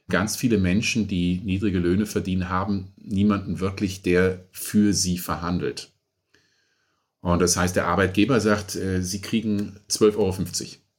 Ganz 0.09 0.35
viele 0.35 0.57
Menschen, 0.57 1.07
die 1.07 1.41
niedrige 1.43 1.79
Löhne 1.79 2.05
verdienen, 2.05 2.49
haben 2.49 2.93
niemanden 2.97 3.59
wirklich, 3.59 4.01
der 4.03 4.45
für 4.51 4.93
sie 4.93 5.17
verhandelt. 5.17 5.91
Und 7.21 7.41
das 7.41 7.57
heißt, 7.57 7.75
der 7.75 7.87
Arbeitgeber 7.87 8.39
sagt, 8.39 8.75
äh, 8.75 9.01
sie 9.01 9.19
kriegen 9.19 9.79
12,50 9.89 10.15
Euro. 10.17 10.35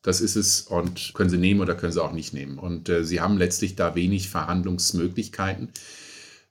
Das 0.02 0.20
ist 0.20 0.34
es 0.34 0.62
und 0.62 1.12
können 1.14 1.30
sie 1.30 1.38
nehmen 1.38 1.60
oder 1.60 1.76
können 1.76 1.92
sie 1.92 2.02
auch 2.02 2.12
nicht 2.12 2.32
nehmen. 2.32 2.58
Und 2.58 2.88
äh, 2.88 3.04
sie 3.04 3.20
haben 3.20 3.38
letztlich 3.38 3.76
da 3.76 3.94
wenig 3.94 4.28
Verhandlungsmöglichkeiten. 4.28 5.70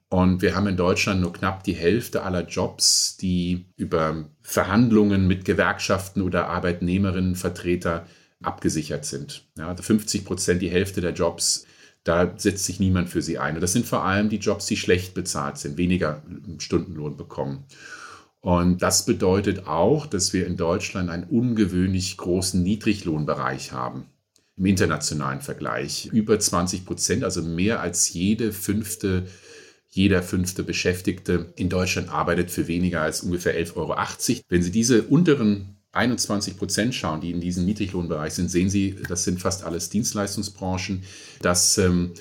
Und 0.08 0.40
wir 0.40 0.54
haben 0.54 0.66
in 0.66 0.76
Deutschland 0.76 1.20
nur 1.20 1.32
knapp 1.32 1.64
die 1.64 1.74
Hälfte 1.74 2.22
aller 2.22 2.46
Jobs, 2.46 3.16
die 3.18 3.66
über 3.76 4.30
Verhandlungen 4.40 5.26
mit 5.26 5.44
Gewerkschaften 5.44 6.22
oder 6.22 6.48
Arbeitnehmerinnenvertreter 6.48 8.06
abgesichert 8.42 9.04
sind. 9.04 9.46
Ja, 9.58 9.74
50 9.74 10.20
also 10.20 10.28
Prozent, 10.28 10.62
die 10.62 10.70
Hälfte 10.70 11.00
der 11.00 11.12
Jobs 11.12 11.66
da 12.06 12.32
setzt 12.36 12.64
sich 12.64 12.78
niemand 12.78 13.08
für 13.08 13.20
sie 13.20 13.38
ein. 13.38 13.56
Und 13.56 13.60
das 13.60 13.72
sind 13.72 13.84
vor 13.84 14.04
allem 14.04 14.28
die 14.28 14.36
Jobs, 14.36 14.66
die 14.66 14.76
schlecht 14.76 15.12
bezahlt 15.12 15.58
sind, 15.58 15.76
weniger 15.76 16.22
Stundenlohn 16.58 17.16
bekommen. 17.16 17.64
Und 18.40 18.80
das 18.80 19.04
bedeutet 19.04 19.66
auch, 19.66 20.06
dass 20.06 20.32
wir 20.32 20.46
in 20.46 20.56
Deutschland 20.56 21.10
einen 21.10 21.24
ungewöhnlich 21.24 22.16
großen 22.16 22.62
Niedriglohnbereich 22.62 23.72
haben. 23.72 24.06
im 24.56 24.66
internationalen 24.66 25.42
Vergleich. 25.42 26.06
Über 26.12 26.38
20 26.38 26.86
Prozent, 26.86 27.24
also 27.24 27.42
mehr 27.42 27.80
als 27.80 28.10
jede 28.14 28.52
fünfte 28.52 29.26
jeder 29.96 30.22
fünfte 30.22 30.62
Beschäftigte 30.62 31.54
in 31.56 31.70
Deutschland 31.70 32.10
arbeitet 32.10 32.50
für 32.50 32.68
weniger 32.68 33.00
als 33.00 33.22
ungefähr 33.22 33.58
11,80 33.58 33.76
Euro. 33.76 33.96
Wenn 34.50 34.62
Sie 34.62 34.70
diese 34.70 35.02
unteren 35.04 35.75
21 35.96 36.56
Prozent 36.56 36.94
schauen, 36.94 37.20
die 37.20 37.30
in 37.30 37.40
diesem 37.40 37.64
Niedriglohnbereich 37.64 38.34
sind, 38.34 38.50
sehen 38.50 38.70
Sie, 38.70 38.96
das 39.08 39.24
sind 39.24 39.40
fast 39.40 39.64
alles 39.64 39.90
Dienstleistungsbranchen. 39.90 41.02
Das 41.42 41.78
ähm, 41.78 42.12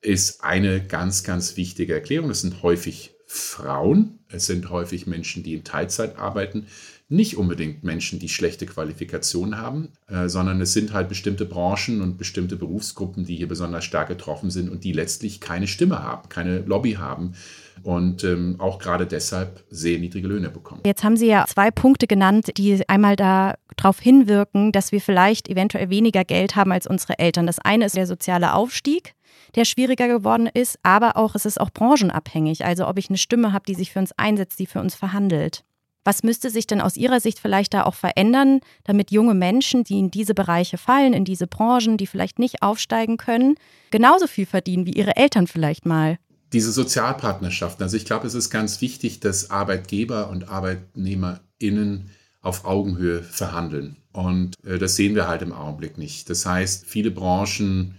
ist 0.00 0.42
eine 0.44 0.84
ganz, 0.84 1.24
ganz 1.24 1.56
wichtige 1.56 1.94
Erklärung. 1.94 2.30
Es 2.30 2.40
sind 2.40 2.62
häufig 2.62 3.14
Frauen, 3.26 4.20
es 4.28 4.46
sind 4.46 4.70
häufig 4.70 5.06
Menschen, 5.06 5.42
die 5.42 5.54
in 5.54 5.64
Teilzeit 5.64 6.16
arbeiten 6.18 6.66
nicht 7.08 7.36
unbedingt 7.36 7.84
Menschen, 7.84 8.18
die 8.18 8.28
schlechte 8.28 8.66
Qualifikationen 8.66 9.58
haben, 9.58 9.92
äh, 10.08 10.28
sondern 10.28 10.60
es 10.60 10.72
sind 10.72 10.92
halt 10.92 11.08
bestimmte 11.08 11.44
Branchen 11.44 12.00
und 12.00 12.18
bestimmte 12.18 12.56
Berufsgruppen, 12.56 13.24
die 13.24 13.36
hier 13.36 13.48
besonders 13.48 13.84
stark 13.84 14.08
getroffen 14.08 14.50
sind 14.50 14.68
und 14.68 14.82
die 14.82 14.92
letztlich 14.92 15.40
keine 15.40 15.68
Stimme 15.68 16.02
haben, 16.02 16.28
keine 16.28 16.60
Lobby 16.60 16.94
haben 16.94 17.34
und 17.82 18.24
ähm, 18.24 18.56
auch 18.58 18.78
gerade 18.78 19.06
deshalb 19.06 19.64
sehr 19.70 19.98
niedrige 19.98 20.28
Löhne 20.28 20.50
bekommen. 20.50 20.82
Jetzt 20.84 21.04
haben 21.04 21.16
Sie 21.16 21.26
ja 21.26 21.44
zwei 21.46 21.70
Punkte 21.70 22.06
genannt, 22.06 22.52
die 22.56 22.88
einmal 22.88 23.16
darauf 23.16 24.00
hinwirken, 24.00 24.72
dass 24.72 24.92
wir 24.92 25.00
vielleicht 25.00 25.48
eventuell 25.48 25.90
weniger 25.90 26.24
Geld 26.24 26.56
haben 26.56 26.72
als 26.72 26.86
unsere 26.86 27.18
Eltern. 27.18 27.46
Das 27.46 27.58
eine 27.58 27.86
ist 27.86 27.96
der 27.96 28.06
soziale 28.06 28.54
Aufstieg 28.54 29.14
der 29.54 29.64
schwieriger 29.64 30.08
geworden 30.08 30.48
ist, 30.52 30.78
aber 30.82 31.16
auch 31.16 31.34
es 31.34 31.46
ist 31.46 31.60
auch 31.60 31.70
branchenabhängig. 31.70 32.64
Also 32.64 32.86
ob 32.86 32.98
ich 32.98 33.08
eine 33.08 33.18
Stimme 33.18 33.52
habe, 33.52 33.64
die 33.66 33.74
sich 33.74 33.92
für 33.92 33.98
uns 33.98 34.12
einsetzt, 34.16 34.58
die 34.58 34.66
für 34.66 34.80
uns 34.80 34.94
verhandelt. 34.94 35.64
Was 36.04 36.22
müsste 36.22 36.50
sich 36.50 36.68
denn 36.68 36.80
aus 36.80 36.96
Ihrer 36.96 37.18
Sicht 37.18 37.40
vielleicht 37.40 37.74
da 37.74 37.82
auch 37.82 37.94
verändern, 37.94 38.60
damit 38.84 39.10
junge 39.10 39.34
Menschen, 39.34 39.82
die 39.82 39.98
in 39.98 40.10
diese 40.12 40.34
Bereiche 40.34 40.78
fallen, 40.78 41.12
in 41.12 41.24
diese 41.24 41.48
Branchen, 41.48 41.96
die 41.96 42.06
vielleicht 42.06 42.38
nicht 42.38 42.62
aufsteigen 42.62 43.16
können, 43.16 43.56
genauso 43.90 44.28
viel 44.28 44.46
verdienen 44.46 44.86
wie 44.86 44.92
ihre 44.92 45.16
Eltern 45.16 45.48
vielleicht 45.48 45.84
mal? 45.84 46.18
Diese 46.52 46.72
Sozialpartnerschaften. 46.72 47.82
Also 47.82 47.96
ich 47.96 48.04
glaube, 48.04 48.26
es 48.26 48.34
ist 48.34 48.50
ganz 48.50 48.80
wichtig, 48.80 49.20
dass 49.20 49.50
Arbeitgeber 49.50 50.30
und 50.30 50.48
ArbeitnehmerInnen 50.48 52.10
auf 52.40 52.64
Augenhöhe 52.64 53.22
verhandeln. 53.22 53.96
Und 54.12 54.54
äh, 54.64 54.78
das 54.78 54.96
sehen 54.96 55.14
wir 55.14 55.28
halt 55.28 55.42
im 55.42 55.52
Augenblick 55.52 55.98
nicht. 55.98 56.30
Das 56.30 56.46
heißt, 56.46 56.86
viele 56.86 57.10
Branchen 57.10 57.96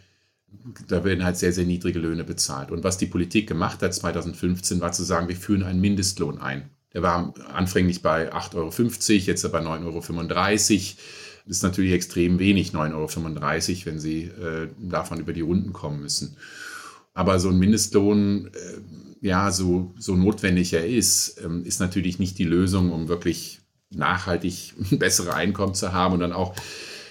da 0.88 1.04
werden 1.04 1.24
halt 1.24 1.38
sehr, 1.38 1.54
sehr 1.54 1.66
niedrige 1.66 2.00
Löhne 2.00 2.24
bezahlt. 2.24 2.72
Und 2.72 2.84
was 2.84 2.98
die 2.98 3.06
Politik 3.06 3.48
gemacht 3.48 3.82
hat 3.82 3.94
2015, 3.94 4.82
war 4.82 4.92
zu 4.92 5.04
sagen, 5.04 5.28
wir 5.28 5.36
führen 5.36 5.64
einen 5.64 5.82
Mindestlohn 5.82 6.40
ein. 6.40 6.70
Der 6.94 7.02
war 7.02 7.34
anfänglich 7.54 8.02
bei 8.02 8.34
8,50 8.34 8.56
Euro, 8.56 8.72
jetzt 9.26 9.52
bei 9.52 9.60
9,35 9.60 9.66
Euro. 9.66 10.98
Das 11.46 11.58
ist 11.58 11.64
natürlich 11.64 11.94
extrem 11.94 12.40
wenig, 12.40 12.72
9,35 12.72 12.94
Euro, 12.94 13.86
wenn 13.86 14.00
Sie 14.00 14.24
äh, 14.24 14.68
davon 14.78 15.20
über 15.20 15.34
die 15.34 15.42
Runden 15.42 15.74
kommen 15.74 16.02
müssen. 16.02 16.36
Aber 17.18 17.40
so 17.40 17.50
ein 17.50 17.58
Mindestlohn, 17.58 18.52
äh, 18.54 19.26
ja, 19.28 19.50
so, 19.52 19.92
so 19.98 20.16
notwendig 20.16 20.74
er 20.74 20.86
ist, 20.86 21.42
ähm, 21.44 21.66
ist 21.66 21.80
natürlich 21.80 22.20
nicht 22.20 22.38
die 22.38 22.44
Lösung, 22.44 22.92
um 22.92 23.08
wirklich 23.08 23.60
nachhaltig 23.90 24.76
bessere 24.92 25.34
Einkommen 25.34 25.74
zu 25.74 25.94
haben 25.94 26.14
und 26.14 26.20
dann 26.20 26.32
auch 26.32 26.54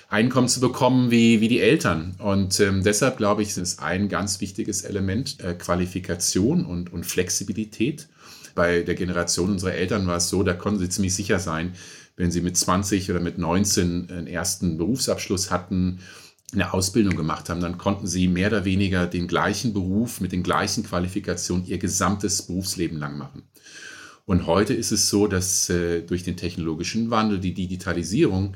Einkommen 0.08 0.46
zu 0.46 0.60
bekommen 0.60 1.10
wie, 1.10 1.40
wie 1.40 1.48
die 1.48 1.58
Eltern. 1.58 2.14
Und 2.20 2.60
ähm, 2.60 2.84
deshalb 2.84 3.16
glaube 3.16 3.42
ich, 3.42 3.56
ist 3.56 3.82
ein 3.82 4.08
ganz 4.08 4.40
wichtiges 4.40 4.82
Element 4.82 5.40
äh, 5.40 5.54
Qualifikation 5.54 6.64
und, 6.64 6.92
und 6.92 7.04
Flexibilität 7.04 8.06
bei 8.54 8.82
der 8.82 8.94
Generation 8.94 9.50
unserer 9.50 9.74
Eltern 9.74 10.06
war 10.06 10.18
es 10.18 10.28
so, 10.28 10.44
da 10.44 10.54
konnten 10.54 10.78
sie 10.78 10.88
ziemlich 10.88 11.16
sicher 11.16 11.40
sein, 11.40 11.72
wenn 12.14 12.30
sie 12.30 12.42
mit 12.42 12.56
20 12.56 13.10
oder 13.10 13.18
mit 13.18 13.38
19 13.38 14.08
einen 14.08 14.28
ersten 14.28 14.78
Berufsabschluss 14.78 15.50
hatten, 15.50 15.98
eine 16.52 16.72
Ausbildung 16.72 17.16
gemacht 17.16 17.48
haben, 17.48 17.60
dann 17.60 17.78
konnten 17.78 18.06
sie 18.06 18.28
mehr 18.28 18.48
oder 18.48 18.64
weniger 18.64 19.06
den 19.06 19.26
gleichen 19.26 19.72
Beruf 19.72 20.20
mit 20.20 20.32
den 20.32 20.42
gleichen 20.42 20.84
Qualifikationen 20.84 21.66
ihr 21.66 21.78
gesamtes 21.78 22.42
Berufsleben 22.42 22.98
lang 22.98 23.18
machen. 23.18 23.42
Und 24.26 24.46
heute 24.46 24.74
ist 24.74 24.92
es 24.92 25.08
so, 25.08 25.26
dass 25.26 25.70
äh, 25.70 26.02
durch 26.02 26.24
den 26.24 26.36
technologischen 26.36 27.10
Wandel, 27.10 27.38
die 27.38 27.54
Digitalisierung, 27.54 28.54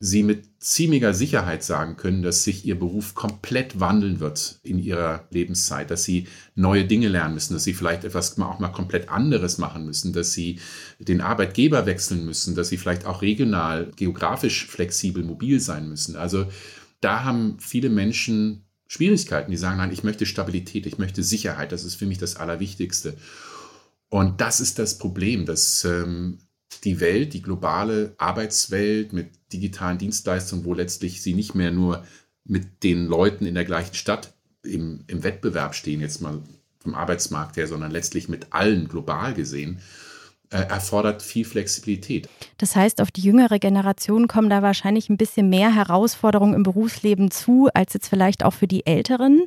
sie 0.00 0.22
mit 0.22 0.44
ziemlicher 0.60 1.12
Sicherheit 1.12 1.64
sagen 1.64 1.96
können, 1.96 2.22
dass 2.22 2.44
sich 2.44 2.64
ihr 2.64 2.78
Beruf 2.78 3.14
komplett 3.16 3.80
wandeln 3.80 4.20
wird 4.20 4.60
in 4.62 4.78
ihrer 4.78 5.26
Lebenszeit, 5.30 5.90
dass 5.90 6.04
sie 6.04 6.28
neue 6.54 6.84
Dinge 6.84 7.08
lernen 7.08 7.34
müssen, 7.34 7.54
dass 7.54 7.64
sie 7.64 7.74
vielleicht 7.74 8.04
etwas 8.04 8.38
auch 8.38 8.60
mal 8.60 8.68
komplett 8.68 9.08
anderes 9.08 9.58
machen 9.58 9.84
müssen, 9.84 10.12
dass 10.12 10.32
sie 10.32 10.60
den 11.00 11.20
Arbeitgeber 11.20 11.84
wechseln 11.86 12.24
müssen, 12.24 12.54
dass 12.54 12.68
sie 12.68 12.76
vielleicht 12.76 13.06
auch 13.06 13.22
regional, 13.22 13.90
geografisch 13.96 14.66
flexibel, 14.66 15.24
mobil 15.24 15.58
sein 15.58 15.88
müssen. 15.88 16.14
Also 16.14 16.46
da 17.00 17.24
haben 17.24 17.58
viele 17.60 17.90
Menschen 17.90 18.64
Schwierigkeiten, 18.86 19.50
die 19.50 19.56
sagen, 19.56 19.78
nein, 19.78 19.92
ich 19.92 20.02
möchte 20.02 20.26
Stabilität, 20.26 20.86
ich 20.86 20.98
möchte 20.98 21.22
Sicherheit, 21.22 21.72
das 21.72 21.84
ist 21.84 21.96
für 21.96 22.06
mich 22.06 22.18
das 22.18 22.36
Allerwichtigste. 22.36 23.16
Und 24.08 24.40
das 24.40 24.60
ist 24.60 24.78
das 24.78 24.96
Problem, 24.96 25.44
dass 25.44 25.84
ähm, 25.84 26.38
die 26.84 27.00
Welt, 27.00 27.34
die 27.34 27.42
globale 27.42 28.14
Arbeitswelt 28.16 29.12
mit 29.12 29.28
digitalen 29.52 29.98
Dienstleistungen, 29.98 30.64
wo 30.64 30.72
letztlich 30.72 31.22
sie 31.22 31.34
nicht 31.34 31.54
mehr 31.54 31.70
nur 31.70 32.04
mit 32.44 32.82
den 32.82 33.06
Leuten 33.06 33.44
in 33.44 33.54
der 33.54 33.66
gleichen 33.66 33.94
Stadt 33.94 34.32
im, 34.62 35.04
im 35.06 35.22
Wettbewerb 35.22 35.74
stehen, 35.74 36.00
jetzt 36.00 36.22
mal 36.22 36.42
vom 36.78 36.94
Arbeitsmarkt 36.94 37.56
her, 37.58 37.66
sondern 37.66 37.90
letztlich 37.90 38.28
mit 38.28 38.46
allen 38.50 38.88
global 38.88 39.34
gesehen, 39.34 39.80
erfordert 40.50 41.22
viel 41.22 41.44
Flexibilität. 41.44 42.28
Das 42.56 42.74
heißt, 42.74 43.00
auf 43.00 43.10
die 43.10 43.20
jüngere 43.20 43.58
Generation 43.58 44.28
kommen 44.28 44.50
da 44.50 44.62
wahrscheinlich 44.62 45.08
ein 45.08 45.16
bisschen 45.16 45.48
mehr 45.48 45.74
Herausforderungen 45.74 46.54
im 46.54 46.62
Berufsleben 46.62 47.30
zu, 47.30 47.68
als 47.74 47.94
jetzt 47.94 48.08
vielleicht 48.08 48.44
auch 48.44 48.54
für 48.54 48.66
die 48.66 48.86
Älteren. 48.86 49.42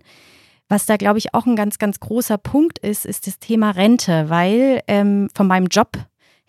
Was 0.69 0.85
da, 0.85 0.95
glaube 0.95 1.17
ich, 1.17 1.33
auch 1.33 1.45
ein 1.45 1.55
ganz, 1.55 1.79
ganz 1.79 1.99
großer 1.99 2.37
Punkt 2.37 2.79
ist, 2.79 3.05
ist 3.05 3.27
das 3.27 3.39
Thema 3.39 3.71
Rente, 3.71 4.29
weil 4.29 4.81
ähm, 4.87 5.29
von 5.35 5.47
meinem 5.47 5.67
Job 5.67 5.97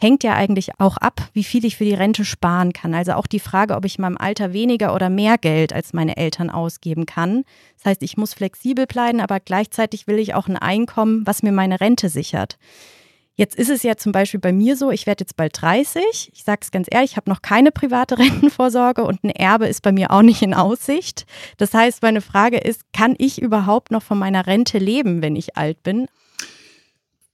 hängt 0.02 0.24
ja 0.24 0.34
eigentlich 0.34 0.78
auch 0.78 0.96
ab, 0.96 1.28
wie 1.32 1.44
viel 1.44 1.64
ich 1.64 1.76
für 1.76 1.84
die 1.84 1.94
Rente 1.94 2.24
sparen 2.24 2.72
kann. 2.72 2.92
Also 2.92 3.12
auch 3.12 3.26
die 3.26 3.40
Frage, 3.40 3.74
ob 3.74 3.84
ich 3.84 3.98
in 3.98 4.02
meinem 4.02 4.18
Alter 4.18 4.52
weniger 4.52 4.94
oder 4.94 5.08
mehr 5.08 5.38
Geld 5.38 5.72
als 5.72 5.92
meine 5.92 6.16
Eltern 6.16 6.50
ausgeben 6.50 7.06
kann. 7.06 7.44
Das 7.76 7.86
heißt, 7.86 8.02
ich 8.02 8.16
muss 8.16 8.34
flexibel 8.34 8.86
bleiben, 8.86 9.20
aber 9.20 9.40
gleichzeitig 9.40 10.06
will 10.06 10.18
ich 10.18 10.34
auch 10.34 10.48
ein 10.48 10.56
Einkommen, 10.56 11.22
was 11.24 11.42
mir 11.42 11.52
meine 11.52 11.80
Rente 11.80 12.08
sichert. 12.08 12.58
Jetzt 13.34 13.56
ist 13.56 13.70
es 13.70 13.82
ja 13.82 13.96
zum 13.96 14.12
Beispiel 14.12 14.40
bei 14.40 14.52
mir 14.52 14.76
so, 14.76 14.90
ich 14.90 15.06
werde 15.06 15.22
jetzt 15.22 15.36
bald 15.36 15.60
30. 15.60 16.30
Ich 16.34 16.44
sage 16.44 16.60
es 16.62 16.70
ganz 16.70 16.86
ehrlich, 16.90 17.12
ich 17.12 17.16
habe 17.16 17.30
noch 17.30 17.40
keine 17.40 17.72
private 17.72 18.18
Rentenvorsorge 18.18 19.04
und 19.04 19.24
ein 19.24 19.30
Erbe 19.30 19.66
ist 19.66 19.82
bei 19.82 19.92
mir 19.92 20.10
auch 20.10 20.22
nicht 20.22 20.42
in 20.42 20.54
Aussicht. 20.54 21.24
Das 21.56 21.72
heißt, 21.72 22.02
meine 22.02 22.20
Frage 22.20 22.58
ist, 22.58 22.92
kann 22.92 23.14
ich 23.18 23.40
überhaupt 23.40 23.90
noch 23.90 24.02
von 24.02 24.18
meiner 24.18 24.46
Rente 24.46 24.78
leben, 24.78 25.22
wenn 25.22 25.36
ich 25.36 25.56
alt 25.56 25.82
bin? 25.82 26.06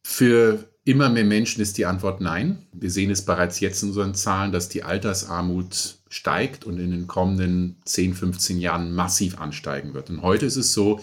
Für 0.02 0.68
immer 0.84 1.08
mehr 1.10 1.24
Menschen 1.24 1.60
ist 1.60 1.76
die 1.76 1.84
Antwort 1.84 2.20
nein. 2.20 2.66
Wir 2.72 2.90
sehen 2.90 3.10
es 3.10 3.24
bereits 3.24 3.60
jetzt 3.60 3.82
in 3.82 3.88
unseren 3.90 4.14
Zahlen, 4.14 4.52
dass 4.52 4.68
die 4.68 4.84
Altersarmut 4.84 5.98
steigt 6.08 6.64
und 6.64 6.78
in 6.78 6.92
den 6.92 7.06
kommenden 7.06 7.76
10, 7.84 8.14
15 8.14 8.58
Jahren 8.58 8.94
massiv 8.94 9.38
ansteigen 9.38 9.92
wird. 9.92 10.08
Und 10.08 10.22
heute 10.22 10.46
ist 10.46 10.56
es 10.56 10.72
so, 10.72 11.00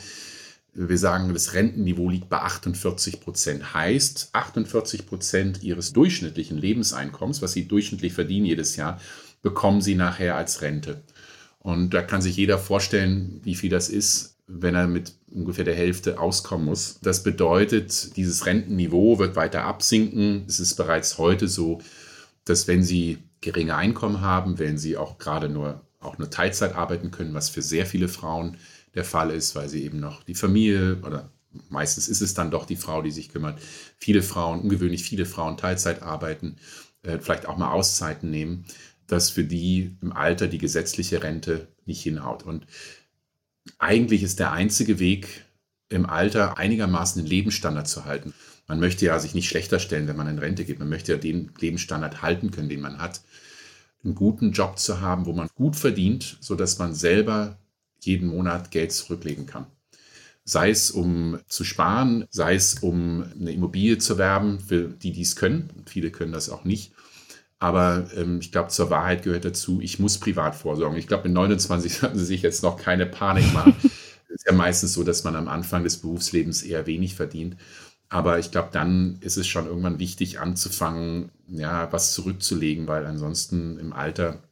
wir 0.76 0.98
sagen, 0.98 1.34
das 1.34 1.54
Rentenniveau 1.54 2.10
liegt 2.10 2.30
bei 2.30 2.40
48 2.40 3.22
Prozent. 3.22 3.74
Heißt, 3.74 4.30
48 4.34 5.06
Prozent 5.06 5.64
ihres 5.64 5.94
durchschnittlichen 5.94 6.58
Lebenseinkommens, 6.58 7.42
was 7.42 7.54
sie 7.54 7.68
durchschnittlich 7.68 8.14
verdienen 8.14 8.46
jedes 8.46 8.76
Jahr, 8.76 9.00
bekommen 9.42 9.82
sie 9.82 9.96
nachher 9.96 10.36
als 10.36 10.62
Rente. 10.62 11.02
Und 11.60 11.94
da 11.94 12.02
kann 12.02 12.22
sich 12.22 12.36
jeder 12.36 12.60
vorstellen, 12.60 13.40
wie 13.44 13.56
viel 13.56 13.70
das 13.70 13.90
ist 13.90 14.36
wenn 14.48 14.76
er 14.76 14.88
mit 14.88 15.14
ungefähr 15.32 15.66
der 15.66 15.76
Hälfte 15.76 16.20
auskommen 16.20 16.66
muss. 16.66 17.00
Das 17.02 17.24
bedeutet, 17.24 18.16
dieses 18.16 18.46
Rentenniveau 18.46 19.18
wird 19.18 19.36
weiter 19.36 19.64
absinken. 19.64 20.46
Es 20.48 20.60
ist 20.60 20.76
bereits 20.76 21.18
heute 21.18 21.48
so, 21.48 21.82
dass 22.46 22.68
wenn 22.68 22.84
Sie 22.84 23.18
geringe 23.42 23.76
Einkommen 23.76 24.22
haben, 24.22 24.60
wenn 24.60 24.78
Sie 24.78 24.98
auch 24.98 25.18
gerade 25.18 25.50
nur 25.50 25.82
auch 26.00 26.20
nur 26.20 26.30
Teilzeit 26.30 26.76
arbeiten 26.76 27.10
können, 27.10 27.34
was 27.34 27.50
für 27.50 27.64
sehr 27.64 27.88
viele 27.88 28.08
Frauen 28.08 28.58
der 28.96 29.04
Fall 29.04 29.32
ist, 29.32 29.56
weil 29.56 29.70
sie 29.70 29.84
eben 29.84 30.00
noch 30.00 30.24
die 30.24 30.36
Familie 30.36 30.98
oder 31.04 31.32
meistens 31.70 32.08
ist 32.08 32.22
es 32.22 32.34
dann 32.34 32.52
doch 32.52 32.66
die 32.66 32.76
Frau, 32.76 33.02
die 33.02 33.12
sich 33.12 33.30
kümmert. 33.30 33.60
Viele 33.98 34.22
Frauen, 34.24 34.62
ungewöhnlich 34.62 35.04
viele 35.04 35.26
Frauen 35.26 35.58
Teilzeit 35.58 36.02
arbeiten, 36.02 36.58
äh, 37.04 37.20
vielleicht 37.20 37.46
auch 37.46 37.58
mal 37.58 37.72
Auszeiten 37.72 38.30
nehmen, 38.30 38.66
dass 39.08 39.30
für 39.30 39.44
die 39.44 39.96
im 40.02 40.12
Alter 40.12 40.48
die 40.48 40.58
gesetzliche 40.58 41.22
Rente 41.24 41.68
nicht 41.86 42.02
hinhaut. 42.02 42.44
Und 42.44 42.66
eigentlich 43.78 44.24
ist 44.24 44.40
der 44.40 44.52
einzige 44.52 45.00
Weg, 45.00 45.44
im 45.90 46.08
Alter 46.08 46.58
einigermaßen 46.58 47.22
den 47.22 47.30
Lebensstandard 47.30 47.88
zu 47.88 48.06
halten. 48.06 48.34
Man 48.68 48.80
möchte 48.80 49.06
ja 49.06 49.20
sich 49.20 49.36
nicht 49.36 49.48
schlechter 49.48 49.80
stellen, 49.80 50.08
wenn 50.08 50.18
man 50.18 50.28
in 50.28 50.40
Rente 50.40 50.66
geht. 50.66 50.80
Man 50.80 50.90
möchte 50.90 51.12
ja 51.12 51.18
den 51.20 51.52
Lebensstandard 51.60 52.24
halten 52.24 52.50
können, 52.50 52.70
den 52.70 52.82
man 52.82 52.98
hat. 52.98 53.22
Einen 54.04 54.16
guten 54.16 54.52
Job 54.52 54.80
zu 54.80 55.02
haben, 55.02 55.28
wo 55.28 55.34
man 55.34 55.48
gut 55.54 55.76
verdient, 55.76 56.38
sodass 56.42 56.80
man 56.80 56.96
selber 56.96 57.60
jeden 58.06 58.30
Monat 58.30 58.72
Geld 58.72 58.92
zurücklegen 58.92 59.46
kann. 59.46 59.68
Sei 60.44 60.70
es 60.70 60.92
um 60.92 61.40
zu 61.48 61.64
sparen, 61.64 62.26
sei 62.30 62.56
es 62.56 62.76
um 62.76 63.26
eine 63.40 63.52
Immobilie 63.52 63.98
zu 63.98 64.18
werben, 64.18 64.60
für 64.60 64.90
die 64.90 65.12
dies 65.12 65.36
können. 65.36 65.70
Viele 65.88 66.12
können 66.12 66.34
das 66.34 66.50
auch 66.50 66.66
nicht. 66.66 66.94
Aber 67.60 68.08
ähm, 68.16 68.40
ich 68.42 68.52
glaube, 68.52 68.70
zur 68.70 68.90
Wahrheit 68.90 69.24
gehört 69.24 69.46
dazu, 69.46 69.80
ich 69.82 70.00
muss 70.00 70.20
privat 70.20 70.56
vorsorgen. 70.56 70.98
Ich 71.00 71.08
glaube, 71.08 71.24
mit 71.24 71.34
29 71.34 71.94
sollten 72.00 72.20
Sie 72.20 72.26
sich 72.26 72.42
jetzt 72.42 72.64
noch 72.64 72.78
keine 72.78 73.06
Panik 73.06 73.52
machen. 73.54 73.76
Es 74.28 74.42
ist 74.42 74.46
ja 74.48 74.54
meistens 74.54 74.94
so, 74.94 75.04
dass 75.04 75.24
man 75.24 75.36
am 75.36 75.48
Anfang 75.48 75.84
des 75.84 75.98
Berufslebens 75.98 76.64
eher 76.64 76.86
wenig 76.86 77.16
verdient. 77.16 77.56
Aber 78.10 78.38
ich 78.40 78.52
glaube, 78.52 78.70
dann 78.72 79.18
ist 79.22 79.38
es 79.38 79.48
schon 79.48 79.66
irgendwann 79.66 80.00
wichtig 80.00 80.40
anzufangen, 80.40 81.32
ja, 81.48 81.92
was 81.92 82.14
zurückzulegen, 82.14 82.88
weil 82.88 83.06
ansonsten 83.06 83.80
im 83.80 83.94
Alter 83.94 84.44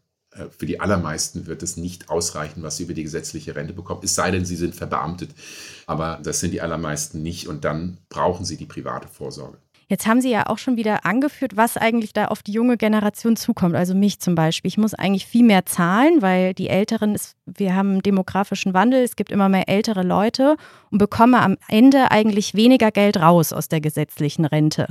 für 0.57 0.65
die 0.65 0.79
allermeisten 0.79 1.45
wird 1.47 1.63
es 1.63 1.77
nicht 1.77 2.09
ausreichen, 2.09 2.63
was 2.63 2.77
sie 2.77 2.83
über 2.83 2.93
die 2.93 3.03
gesetzliche 3.03 3.55
Rente 3.55 3.73
bekommen, 3.73 4.01
es 4.03 4.15
sei 4.15 4.31
denn, 4.31 4.45
sie 4.45 4.55
sind 4.55 4.75
verbeamtet. 4.75 5.31
Aber 5.85 6.19
das 6.23 6.39
sind 6.39 6.51
die 6.51 6.61
allermeisten 6.61 7.21
nicht 7.21 7.47
und 7.47 7.65
dann 7.65 7.97
brauchen 8.09 8.45
sie 8.45 8.57
die 8.57 8.65
private 8.65 9.07
Vorsorge. 9.07 9.57
Jetzt 9.89 10.07
haben 10.07 10.21
Sie 10.21 10.31
ja 10.31 10.47
auch 10.47 10.57
schon 10.57 10.77
wieder 10.77 11.05
angeführt, 11.05 11.55
was 11.55 11.77
eigentlich 11.77 12.13
da 12.13 12.25
auf 12.25 12.41
die 12.41 12.53
junge 12.53 12.77
Generation 12.77 13.35
zukommt. 13.35 13.75
Also 13.75 13.93
mich 13.93 14.19
zum 14.19 14.33
Beispiel. 14.33 14.69
Ich 14.69 14.77
muss 14.77 14.93
eigentlich 14.93 15.27
viel 15.27 15.43
mehr 15.43 15.67
zahlen, 15.67 16.21
weil 16.21 16.53
die 16.53 16.69
Älteren, 16.69 17.13
ist, 17.13 17.35
wir 17.45 17.75
haben 17.75 17.91
einen 17.91 18.01
demografischen 18.01 18.73
Wandel, 18.73 19.03
es 19.03 19.15
gibt 19.15 19.31
immer 19.31 19.49
mehr 19.49 19.69
ältere 19.69 20.01
Leute 20.01 20.55
und 20.89 20.97
bekomme 20.97 21.41
am 21.41 21.57
Ende 21.67 22.09
eigentlich 22.11 22.55
weniger 22.55 22.91
Geld 22.91 23.17
raus 23.17 23.53
aus 23.53 23.67
der 23.67 23.81
gesetzlichen 23.81 24.45
Rente. 24.45 24.87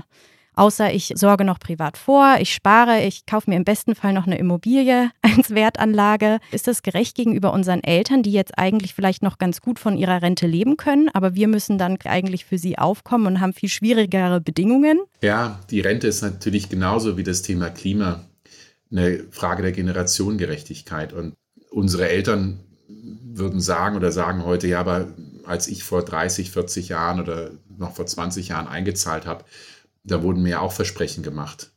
Außer 0.55 0.93
ich 0.93 1.13
sorge 1.15 1.45
noch 1.45 1.59
privat 1.59 1.97
vor, 1.97 2.37
ich 2.39 2.53
spare, 2.53 3.05
ich 3.05 3.25
kaufe 3.27 3.49
mir 3.49 3.57
im 3.57 3.65
besten 3.65 3.95
Fall 3.95 4.13
noch 4.13 4.27
eine 4.27 4.39
Immobilie 4.39 5.11
als 5.23 5.51
Wertanlage. 5.51 6.39
Ist 6.51 6.67
das 6.67 6.83
gerecht 6.83 7.17
gegenüber 7.17 7.53
unseren 7.53 7.83
Eltern, 7.83 8.23
die 8.23 8.33
jetzt 8.33 8.59
eigentlich 8.59 8.95
vielleicht 8.95 9.23
noch 9.23 9.39
ganz 9.39 9.61
gut 9.61 9.79
von 9.79 9.97
ihrer 9.97 10.21
Rente 10.21 10.47
leben 10.47 10.77
können, 10.77 11.09
aber 11.13 11.35
wir 11.35 11.49
müssen 11.49 11.79
dann 11.79 11.99
eigentlich 12.05 12.45
für 12.45 12.59
sie 12.59 12.79
aufkommen 12.79 13.27
und 13.27 13.41
haben 13.41 13.53
viel 13.53 13.69
schwierigere 13.69 14.41
Bedingungen? 14.41 15.01
Ja, 15.23 15.61
die 15.71 15.81
Rente 15.81 16.07
ist 16.07 16.23
natürlich 16.23 16.69
genauso 16.69 17.17
wie 17.17 17.25
das 17.25 17.43
Thema 17.43 17.71
Klima 17.71 18.25
eine 18.91 19.25
Frage 19.31 19.63
der 19.63 19.73
Generationengerechtigkeit. 19.73 21.13
Und 21.13 21.35
unsere 21.71 22.09
Eltern 22.09 22.61
würden 22.89 23.61
sagen 23.61 23.97
oder 23.97 24.13
sagen 24.13 24.45
heute, 24.45 24.69
ja, 24.69 24.81
aber 24.81 25.09
als 25.45 25.69
ich 25.69 25.83
vor 25.83 26.05
30, 26.05 26.51
40 26.51 26.91
Jahren 26.91 27.21
oder 27.21 27.51
noch 27.79 27.95
vor 27.95 28.07
20 28.07 28.49
Jahren 28.49 28.69
eingezahlt 28.69 29.27
habe, 29.27 29.45
da 30.05 30.23
wurden 30.23 30.43
mir 30.43 30.61
auch 30.61 30.73
Versprechen 30.73 31.23
gemacht. 31.23 31.73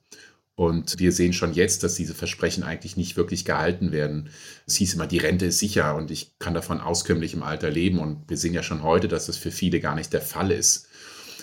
Und 0.55 0.99
wir 0.99 1.11
sehen 1.11 1.33
schon 1.33 1.53
jetzt, 1.53 1.83
dass 1.83 1.95
diese 1.95 2.15
Versprechen 2.15 2.63
eigentlich 2.63 2.95
nicht 2.95 3.17
wirklich 3.17 3.43
gehalten 3.43 3.91
werden. 3.91 4.29
Es 4.65 4.75
hieß 4.75 4.93
immer, 4.93 5.05
die 5.05 5.17
Rente 5.17 5.47
ist 5.47 5.59
sicher 5.59 5.95
und 5.95 6.11
ich 6.11 6.39
kann 6.39 6.53
davon 6.53 6.79
auskömmlich 6.79 7.33
im 7.33 7.43
Alter 7.43 7.69
leben. 7.69 7.99
Und 7.99 8.29
wir 8.29 8.37
sehen 8.37 8.53
ja 8.53 8.63
schon 8.63 8.81
heute, 8.81 9.09
dass 9.09 9.25
das 9.25 9.35
für 9.35 9.51
viele 9.51 9.81
gar 9.81 9.95
nicht 9.95 10.13
der 10.13 10.21
Fall 10.21 10.51
ist. 10.51 10.87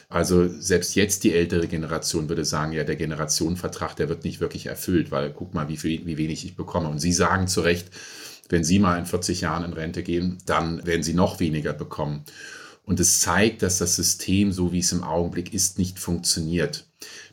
Also 0.09 0.49
selbst 0.49 0.95
jetzt 0.95 1.25
die 1.25 1.33
ältere 1.35 1.69
Generation 1.69 2.29
würde 2.29 2.45
sagen, 2.45 2.73
ja, 2.73 2.85
der 2.85 2.97
Generationenvertrag, 2.97 3.97
der 3.97 4.09
wird 4.09 4.25
nicht 4.25 4.41
wirklich 4.41 4.67
erfüllt, 4.67 5.11
weil 5.11 5.33
guck 5.33 5.55
mal, 5.55 5.69
wie, 5.69 5.77
viel, 5.77 6.05
wie 6.07 6.19
wenig 6.19 6.45
ich 6.45 6.57
bekomme. 6.57 6.89
Und 6.89 6.99
Sie 6.99 7.13
sagen 7.13 7.49
zu 7.49 7.61
Recht, 7.61 7.89
wenn 8.49 8.65
Sie 8.65 8.79
mal 8.79 8.99
in 8.99 9.07
40 9.07 9.43
Jahren 9.43 9.65
in 9.65 9.73
Rente 9.73 10.03
gehen, 10.03 10.39
dann 10.47 10.85
werden 10.87 11.03
Sie 11.03 11.15
noch 11.15 11.39
weniger 11.41 11.73
bekommen. 11.73 12.25
Und 12.85 13.01
es 13.01 13.21
zeigt, 13.21 13.63
dass 13.63 13.79
das 13.79 13.97
System, 13.97 14.53
so 14.53 14.73
wie 14.73 14.81
es 14.81 14.93
im 14.93 15.05
Augenblick 15.05 15.55
ist, 15.55 15.79
nicht 15.79 15.99
funktioniert. 15.99 16.87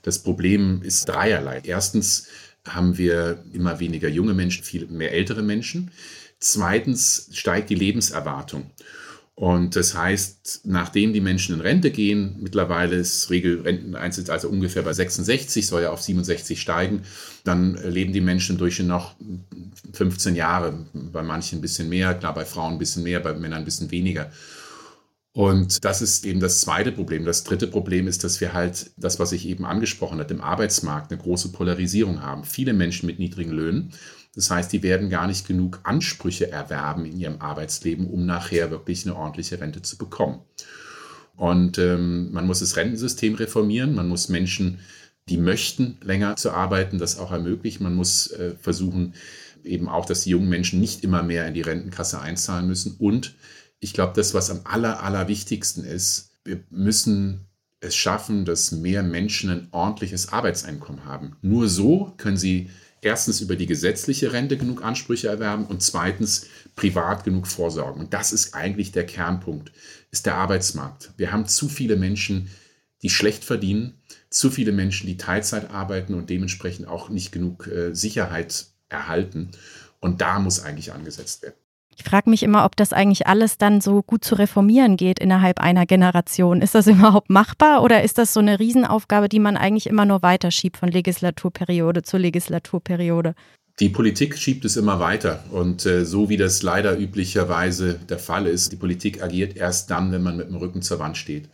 Das 0.04 0.20
Problem 0.20 0.82
ist 0.84 1.06
dreierlei. 1.10 1.62
Erstens 1.64 2.28
haben 2.68 2.98
wir 2.98 3.44
immer 3.54 3.80
weniger 3.80 4.10
junge 4.10 4.34
Menschen, 4.34 4.64
viel 4.64 4.86
mehr 4.88 5.12
ältere 5.12 5.42
Menschen. 5.42 5.92
Zweitens 6.40 7.30
steigt 7.34 7.70
die 7.70 7.76
Lebenserwartung. 7.76 8.72
Und 9.40 9.78
das 9.78 9.96
heißt, 9.96 10.64
nachdem 10.66 11.14
die 11.14 11.22
Menschen 11.22 11.56
in 11.56 11.62
Rente 11.62 11.92
gehen, 11.92 12.36
mittlerweile 12.42 12.98
ist 12.98 13.30
Regelrenteneintritt 13.30 14.30
also 14.30 14.50
ungefähr 14.50 14.84
bei 14.84 14.92
66, 14.92 15.66
soll 15.66 15.84
ja 15.84 15.92
auf 15.92 16.02
67 16.02 16.60
steigen, 16.60 17.04
dann 17.46 17.76
leben 17.90 18.12
die 18.12 18.20
Menschen 18.20 18.60
im 18.60 18.88
noch 18.88 19.16
15 19.94 20.36
Jahre, 20.36 20.86
bei 20.94 21.24
manchen 21.24 21.60
ein 21.60 21.62
bisschen 21.62 21.88
mehr, 21.88 22.16
klar 22.16 22.34
bei 22.34 22.44
Frauen 22.44 22.74
ein 22.74 22.80
bisschen 22.80 23.04
mehr, 23.04 23.22
bei 23.22 23.34
Männern 23.34 23.60
ein 23.60 23.66
bisschen 23.66 23.92
weniger. 23.92 24.30
Und 25.34 25.86
das 25.86 26.02
ist 26.02 26.26
eben 26.26 26.40
das 26.40 26.62
zweite 26.62 26.92
Problem. 26.92 27.24
Das 27.24 27.44
dritte 27.44 27.68
Problem 27.68 28.08
ist, 28.08 28.24
dass 28.24 28.42
wir 28.42 28.54
halt 28.54 28.92
das, 28.98 29.20
was 29.20 29.32
ich 29.32 29.48
eben 29.48 29.64
angesprochen 29.66 30.20
habe, 30.20 30.34
im 30.34 30.42
Arbeitsmarkt 30.42 31.12
eine 31.12 31.22
große 31.22 31.52
Polarisierung 31.52 32.22
haben. 32.22 32.44
Viele 32.44 32.74
Menschen 32.74 33.06
mit 33.06 33.20
niedrigen 33.20 33.52
Löhnen. 33.52 33.94
Das 34.36 34.50
heißt, 34.50 34.74
die 34.74 34.84
werden 34.84 35.10
gar 35.10 35.28
nicht 35.28 35.48
genug 35.48 35.82
Ansprüche 35.84 36.52
erwerben 36.52 37.06
in 37.06 37.18
ihrem 37.18 37.42
Arbeitsleben, 37.42 38.08
um 38.08 38.26
nachher 38.26 38.72
wirklich 38.72 39.06
eine 39.06 39.16
ordentliche 39.16 39.60
Rente 39.60 39.82
zu 39.82 39.98
bekommen. 39.98 40.42
Und 41.36 41.78
ähm, 41.78 42.32
man 42.32 42.48
muss 42.48 42.60
das 42.60 42.76
Rentensystem 42.76 43.36
reformieren. 43.36 43.96
Man 43.96 44.08
muss 44.08 44.30
Menschen, 44.30 44.80
die 45.30 45.38
möchten, 45.38 45.98
länger 46.02 46.36
zu 46.36 46.52
arbeiten, 46.52 46.98
das 46.98 47.20
auch 47.20 47.32
ermöglichen. 47.32 47.84
Man 47.84 47.96
muss 47.96 48.28
äh, 48.32 48.56
versuchen, 48.60 49.14
eben 49.64 49.88
auch, 49.88 50.06
dass 50.06 50.22
die 50.22 50.32
jungen 50.32 50.50
Menschen 50.50 50.80
nicht 50.80 51.04
immer 51.04 51.22
mehr 51.22 51.48
in 51.48 51.54
die 51.54 51.62
Rentenkasse 51.62 52.20
einzahlen 52.20 52.68
müssen 52.68 52.96
und 52.98 53.36
ich 53.80 53.94
glaube, 53.94 54.14
das, 54.16 54.34
was 54.34 54.50
am 54.50 54.62
aller, 54.66 55.04
allerwichtigsten 55.04 55.84
ist, 55.84 56.32
wir 56.44 56.64
müssen 56.70 57.46
es 57.82 57.96
schaffen, 57.96 58.46
dass 58.46 58.72
mehr 58.72 59.04
Menschen 59.04 59.50
ein 59.50 59.68
ordentliches 59.72 60.30
Arbeitseinkommen 60.30 61.06
haben. 61.06 61.38
Nur 61.42 61.70
so 61.70 62.14
können 62.18 62.38
sie 62.38 62.70
erstens 63.02 63.40
über 63.40 63.56
die 63.56 63.66
gesetzliche 63.66 64.34
Rente 64.34 64.58
genug 64.58 64.84
Ansprüche 64.84 65.30
erwerben 65.30 65.66
und 65.66 65.82
zweitens 65.82 66.48
privat 66.76 67.24
genug 67.24 67.48
vorsorgen. 67.48 68.02
Und 68.02 68.14
das 68.14 68.34
ist 68.34 68.54
eigentlich 68.54 68.92
der 68.92 69.06
Kernpunkt, 69.06 69.72
ist 70.12 70.26
der 70.26 70.36
Arbeitsmarkt. 70.36 71.12
Wir 71.16 71.32
haben 71.32 71.48
zu 71.48 71.70
viele 71.70 71.96
Menschen, 71.96 72.50
die 73.02 73.10
schlecht 73.10 73.46
verdienen, 73.46 73.94
zu 74.30 74.52
viele 74.52 74.74
Menschen, 74.74 75.08
die 75.08 75.18
Teilzeit 75.18 75.72
arbeiten 75.72 76.14
und 76.14 76.30
dementsprechend 76.30 76.88
auch 76.88 77.10
nicht 77.10 77.32
genug 77.32 77.68
äh, 77.68 77.96
Sicherheit 77.96 78.68
erhalten. 78.90 79.52
Und 80.02 80.20
da 80.22 80.40
muss 80.40 80.60
eigentlich 80.60 80.92
angesetzt 80.92 81.42
werden. 81.42 81.56
Ich 82.00 82.06
frage 82.10 82.30
mich 82.30 82.44
immer, 82.44 82.64
ob 82.64 82.78
das 82.78 82.94
eigentlich 82.94 83.28
alles 83.28 83.58
dann 83.58 83.82
so 83.82 84.02
gut 84.02 84.24
zu 84.24 84.36
reformieren 84.36 84.96
geht 84.96 85.20
innerhalb 85.20 85.60
einer 85.60 85.86
Generation. 85.86 86.62
Ist 86.62 86.74
das 86.74 86.88
überhaupt 86.88 87.30
machbar 87.30 87.84
oder 87.84 88.04
ist 88.04 88.18
das 88.18 88.34
so 88.34 88.40
eine 88.40 88.58
Riesenaufgabe, 88.58 89.28
die 89.28 89.40
man 89.40 89.58
eigentlich 89.58 89.86
immer 89.86 90.06
nur 90.06 90.22
weiterschiebt 90.22 90.78
von 90.78 90.90
Legislaturperiode 90.90 92.02
zu 92.02 92.18
Legislaturperiode? 92.18 93.36
Die 93.82 93.90
Politik 93.90 94.38
schiebt 94.38 94.64
es 94.64 94.78
immer 94.78 95.02
weiter. 95.02 95.44
Und 95.52 95.86
äh, 95.86 96.06
so 96.06 96.30
wie 96.30 96.38
das 96.38 96.64
leider 96.64 96.98
üblicherweise 96.98 98.00
der 98.08 98.20
Fall 98.20 98.48
ist, 98.48 98.72
die 98.72 98.78
Politik 98.78 99.22
agiert 99.22 99.58
erst 99.58 99.92
dann, 99.92 100.14
wenn 100.14 100.24
man 100.24 100.38
mit 100.38 100.48
dem 100.48 100.56
Rücken 100.56 100.82
zur 100.82 101.00
Wand 101.00 101.18
steht. 101.18 101.50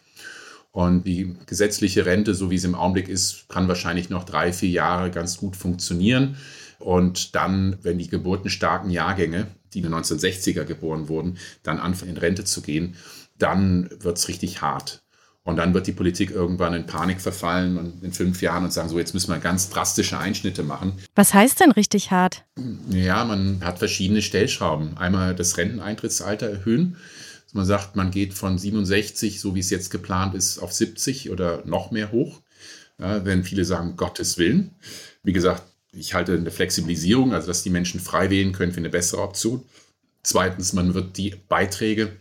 Und 0.71 1.08
die 1.08 1.36
gesetzliche 1.47 2.05
Rente, 2.05 2.36
so 2.36 2.51
wie 2.51 2.60
sie 2.60 2.67
im 2.67 2.75
Augenblick 2.75 3.10
ist, 3.10 3.49
kann 3.49 3.67
wahrscheinlich 3.67 4.12
noch 4.12 4.25
drei, 4.25 4.53
vier 4.53 4.69
Jahre 4.69 5.10
ganz 5.10 5.38
gut 5.38 5.55
funktionieren. 5.55 6.36
Und 6.77 7.34
dann, 7.34 7.77
wenn 7.81 7.97
die 7.97 8.10
geburtenstarken 8.10 8.91
Jahrgänge 8.91 9.47
die 9.75 9.79
in 9.79 9.91
den 9.91 9.93
1960er 9.93 10.63
geboren 10.63 11.09
wurden, 11.09 11.38
dann 11.63 11.79
anfangen 11.79 12.11
in 12.11 12.17
Rente 12.17 12.45
zu 12.45 12.61
gehen, 12.61 12.95
dann 13.38 13.89
wird 13.99 14.17
es 14.17 14.27
richtig 14.27 14.61
hart. 14.61 15.03
Und 15.43 15.57
dann 15.57 15.75
wird 15.75 15.85
die 15.85 15.91
Politik 15.91 16.31
irgendwann 16.31 16.73
in 16.73 16.88
Panik 16.88 17.21
verfallen 17.21 17.77
und 17.77 18.03
in 18.03 18.11
fünf 18.11 18.41
Jahren 18.41 18.63
und 18.63 18.73
sagen, 18.73 18.89
so 18.89 18.97
jetzt 18.97 19.13
müssen 19.13 19.31
wir 19.31 19.38
ganz 19.38 19.69
drastische 19.69 20.17
Einschnitte 20.17 20.63
machen. 20.63 20.93
Was 21.13 21.35
heißt 21.35 21.59
denn 21.59 21.69
richtig 21.71 22.09
hart? 22.09 22.45
Ja, 22.89 23.23
man 23.25 23.63
hat 23.63 23.77
verschiedene 23.77 24.23
Stellschrauben. 24.23 24.97
Einmal 24.97 25.35
das 25.35 25.57
Renteneintrittsalter 25.57 26.49
erhöhen. 26.49 26.97
Man 27.53 27.65
sagt, 27.65 27.95
man 27.95 28.09
geht 28.09 28.33
von 28.33 28.57
67, 28.57 29.39
so 29.39 29.53
wie 29.53 29.59
es 29.59 29.69
jetzt 29.69 29.91
geplant 29.91 30.33
ist, 30.33 30.57
auf 30.57 30.73
70 30.73 31.29
oder 31.29 31.63
noch 31.65 31.91
mehr 31.91 32.11
hoch. 32.11 32.41
Ja, 32.99 33.23
wenn 33.23 33.43
viele 33.43 33.65
sagen, 33.65 33.97
Gottes 33.97 34.39
Willen. 34.39 34.71
Wie 35.23 35.33
gesagt, 35.33 35.61
ich 35.95 36.13
halte 36.13 36.34
eine 36.34 36.51
Flexibilisierung, 36.51 37.34
also 37.34 37.47
dass 37.47 37.63
die 37.63 37.69
Menschen 37.69 37.99
frei 37.99 38.29
wählen 38.29 38.51
können, 38.51 38.71
für 38.71 38.79
eine 38.79 38.89
bessere 38.89 39.21
Option. 39.21 39.63
Zweitens, 40.23 40.73
man 40.73 40.93
wird 40.93 41.17
die 41.17 41.36
Beiträge 41.47 42.13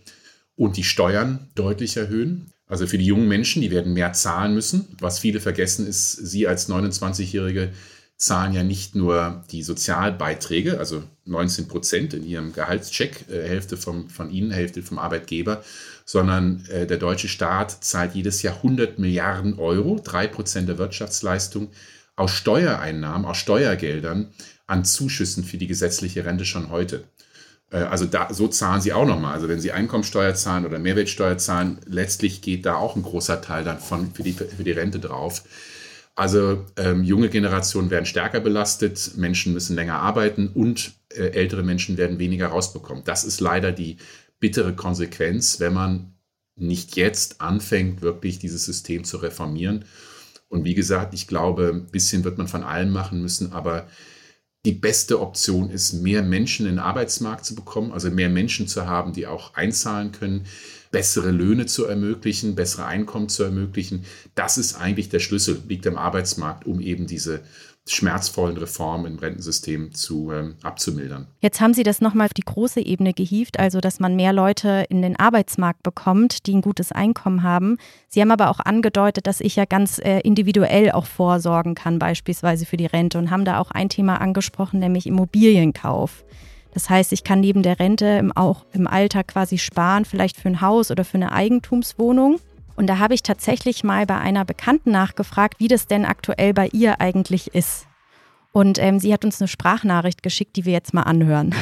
und 0.56 0.76
die 0.76 0.84
Steuern 0.84 1.48
deutlich 1.54 1.96
erhöhen. 1.96 2.52
Also 2.66 2.86
für 2.86 2.98
die 2.98 3.06
jungen 3.06 3.28
Menschen, 3.28 3.62
die 3.62 3.70
werden 3.70 3.92
mehr 3.92 4.12
zahlen 4.12 4.54
müssen. 4.54 4.88
Was 5.00 5.18
viele 5.18 5.40
vergessen 5.40 5.86
ist, 5.86 6.12
sie 6.12 6.46
als 6.46 6.68
29-Jährige 6.68 7.72
zahlen 8.16 8.52
ja 8.52 8.62
nicht 8.62 8.94
nur 8.94 9.44
die 9.50 9.62
Sozialbeiträge, 9.62 10.78
also 10.78 11.02
19 11.24 11.68
Prozent 11.68 12.14
in 12.14 12.24
ihrem 12.24 12.52
Gehaltscheck, 12.52 13.24
äh, 13.28 13.46
Hälfte 13.46 13.76
vom, 13.76 14.08
von 14.08 14.30
ihnen, 14.30 14.50
Hälfte 14.50 14.82
vom 14.82 14.98
Arbeitgeber, 14.98 15.64
sondern 16.04 16.64
äh, 16.70 16.86
der 16.86 16.98
deutsche 16.98 17.28
Staat 17.28 17.84
zahlt 17.84 18.14
jedes 18.14 18.42
Jahr 18.42 18.56
100 18.56 18.98
Milliarden 18.98 19.58
Euro, 19.58 20.00
drei 20.02 20.26
Prozent 20.28 20.68
der 20.68 20.78
Wirtschaftsleistung 20.78 21.70
aus 22.16 22.30
Steuereinnahmen, 22.32 23.26
aus 23.26 23.36
Steuergeldern 23.38 24.32
an 24.66 24.84
Zuschüssen 24.84 25.44
für 25.44 25.58
die 25.58 25.66
gesetzliche 25.66 26.24
Rente 26.24 26.44
schon 26.44 26.70
heute. 26.70 27.04
Äh, 27.70 27.78
also 27.78 28.06
da, 28.06 28.32
so 28.32 28.48
zahlen 28.48 28.80
sie 28.80 28.92
auch 28.92 29.06
nochmal. 29.06 29.34
Also 29.34 29.48
wenn 29.48 29.60
sie 29.60 29.72
Einkommensteuer 29.72 30.34
zahlen 30.34 30.64
oder 30.64 30.78
Mehrwertsteuer 30.78 31.38
zahlen, 31.38 31.78
letztlich 31.86 32.40
geht 32.40 32.64
da 32.66 32.76
auch 32.76 32.96
ein 32.96 33.02
großer 33.02 33.42
Teil 33.42 33.64
dann 33.64 33.78
von, 33.78 34.12
für, 34.14 34.22
die, 34.22 34.32
für 34.32 34.64
die 34.64 34.72
Rente 34.72 35.00
drauf. 35.00 35.42
Also 36.14 36.64
ähm, 36.76 37.02
junge 37.02 37.28
Generationen 37.28 37.90
werden 37.90 38.06
stärker 38.06 38.38
belastet, 38.38 39.16
Menschen 39.16 39.52
müssen 39.52 39.74
länger 39.74 39.98
arbeiten 39.98 40.48
und 40.48 40.92
äh, 41.08 41.30
ältere 41.30 41.64
Menschen 41.64 41.96
werden 41.96 42.20
weniger 42.20 42.48
rausbekommen. 42.48 43.02
Das 43.04 43.24
ist 43.24 43.40
leider 43.40 43.72
die 43.72 43.96
bittere 44.38 44.74
Konsequenz, 44.74 45.58
wenn 45.58 45.74
man 45.74 46.12
nicht 46.54 46.94
jetzt 46.94 47.40
anfängt, 47.40 48.00
wirklich 48.00 48.38
dieses 48.38 48.64
System 48.64 49.02
zu 49.02 49.16
reformieren 49.16 49.84
Und 50.48 50.64
wie 50.64 50.74
gesagt, 50.74 51.14
ich 51.14 51.26
glaube, 51.26 51.70
ein 51.74 51.86
bisschen 51.90 52.24
wird 52.24 52.38
man 52.38 52.48
von 52.48 52.62
allem 52.62 52.90
machen 52.90 53.20
müssen, 53.20 53.52
aber 53.52 53.88
die 54.64 54.72
beste 54.72 55.20
Option 55.20 55.70
ist, 55.70 55.92
mehr 55.92 56.22
Menschen 56.22 56.66
in 56.66 56.76
den 56.76 56.78
Arbeitsmarkt 56.78 57.44
zu 57.44 57.54
bekommen, 57.54 57.92
also 57.92 58.10
mehr 58.10 58.30
Menschen 58.30 58.66
zu 58.66 58.86
haben, 58.86 59.12
die 59.12 59.26
auch 59.26 59.54
einzahlen 59.54 60.12
können, 60.12 60.46
bessere 60.90 61.32
Löhne 61.32 61.66
zu 61.66 61.84
ermöglichen, 61.84 62.54
bessere 62.54 62.86
Einkommen 62.86 63.28
zu 63.28 63.42
ermöglichen. 63.42 64.04
Das 64.34 64.56
ist 64.56 64.74
eigentlich 64.74 65.10
der 65.10 65.18
Schlüssel, 65.18 65.60
liegt 65.68 65.86
am 65.86 65.96
Arbeitsmarkt, 65.96 66.66
um 66.66 66.80
eben 66.80 67.06
diese 67.06 67.42
schmerzvollen 67.86 68.56
Reformen 68.56 69.06
im 69.06 69.18
Rentensystem 69.18 69.92
zu 69.92 70.32
ähm, 70.32 70.54
abzumildern. 70.62 71.26
Jetzt 71.40 71.60
haben 71.60 71.74
Sie 71.74 71.82
das 71.82 72.00
nochmal 72.00 72.26
auf 72.26 72.34
die 72.34 72.42
große 72.42 72.80
Ebene 72.80 73.12
gehievt, 73.12 73.58
also 73.58 73.80
dass 73.80 74.00
man 74.00 74.16
mehr 74.16 74.32
Leute 74.32 74.86
in 74.88 75.02
den 75.02 75.18
Arbeitsmarkt 75.18 75.82
bekommt, 75.82 76.46
die 76.46 76.54
ein 76.54 76.62
gutes 76.62 76.92
Einkommen 76.92 77.42
haben. 77.42 77.76
Sie 78.08 78.22
haben 78.22 78.30
aber 78.30 78.48
auch 78.48 78.60
angedeutet, 78.60 79.26
dass 79.26 79.40
ich 79.40 79.56
ja 79.56 79.66
ganz 79.66 79.98
äh, 79.98 80.20
individuell 80.20 80.92
auch 80.92 81.04
vorsorgen 81.04 81.74
kann, 81.74 81.98
beispielsweise 81.98 82.64
für 82.64 82.78
die 82.78 82.86
Rente 82.86 83.18
und 83.18 83.30
haben 83.30 83.44
da 83.44 83.58
auch 83.58 83.70
ein 83.70 83.90
Thema 83.90 84.20
angesprochen, 84.20 84.80
nämlich 84.80 85.06
Immobilienkauf. 85.06 86.24
Das 86.72 86.88
heißt, 86.88 87.12
ich 87.12 87.22
kann 87.22 87.40
neben 87.40 87.62
der 87.62 87.78
Rente 87.78 88.06
im, 88.06 88.32
auch 88.32 88.64
im 88.72 88.86
Alter 88.86 89.24
quasi 89.24 89.58
sparen, 89.58 90.04
vielleicht 90.04 90.38
für 90.38 90.48
ein 90.48 90.60
Haus 90.60 90.90
oder 90.90 91.04
für 91.04 91.18
eine 91.18 91.32
Eigentumswohnung. 91.32 92.40
Und 92.76 92.88
da 92.88 92.98
habe 92.98 93.14
ich 93.14 93.22
tatsächlich 93.22 93.84
mal 93.84 94.06
bei 94.06 94.18
einer 94.18 94.44
Bekannten 94.44 94.90
nachgefragt, 94.90 95.60
wie 95.60 95.68
das 95.68 95.86
denn 95.86 96.04
aktuell 96.04 96.52
bei 96.52 96.68
ihr 96.72 97.00
eigentlich 97.00 97.54
ist. 97.54 97.86
Und 98.52 98.78
ähm, 98.78 98.98
sie 98.98 99.12
hat 99.12 99.24
uns 99.24 99.40
eine 99.40 99.48
Sprachnachricht 99.48 100.22
geschickt, 100.22 100.56
die 100.56 100.64
wir 100.64 100.72
jetzt 100.72 100.94
mal 100.94 101.02
anhören. 101.02 101.54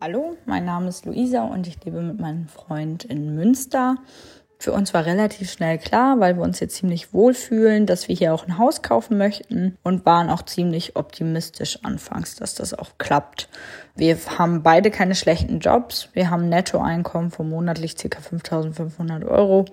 Hallo, 0.00 0.36
mein 0.44 0.66
Name 0.66 0.88
ist 0.88 1.06
Luisa 1.06 1.44
und 1.44 1.66
ich 1.66 1.82
lebe 1.82 2.02
mit 2.02 2.20
meinem 2.20 2.46
Freund 2.48 3.04
in 3.04 3.34
Münster. 3.34 3.96
Für 4.64 4.72
uns 4.72 4.94
war 4.94 5.04
relativ 5.04 5.52
schnell 5.52 5.76
klar, 5.76 6.20
weil 6.20 6.36
wir 6.36 6.42
uns 6.42 6.58
hier 6.58 6.70
ziemlich 6.70 7.12
wohlfühlen, 7.12 7.84
dass 7.84 8.08
wir 8.08 8.16
hier 8.16 8.32
auch 8.32 8.46
ein 8.46 8.56
Haus 8.56 8.80
kaufen 8.80 9.18
möchten 9.18 9.76
und 9.82 10.06
waren 10.06 10.30
auch 10.30 10.40
ziemlich 10.40 10.96
optimistisch 10.96 11.80
anfangs, 11.82 12.36
dass 12.36 12.54
das 12.54 12.72
auch 12.72 12.92
klappt. 12.96 13.50
Wir 13.94 14.16
haben 14.38 14.62
beide 14.62 14.90
keine 14.90 15.16
schlechten 15.16 15.58
Jobs. 15.58 16.08
Wir 16.14 16.30
haben 16.30 16.44
ein 16.44 16.48
Nettoeinkommen 16.48 17.30
von 17.30 17.50
monatlich 17.50 17.94
ca. 17.94 18.18
5500 18.18 19.24
Euro. 19.24 19.66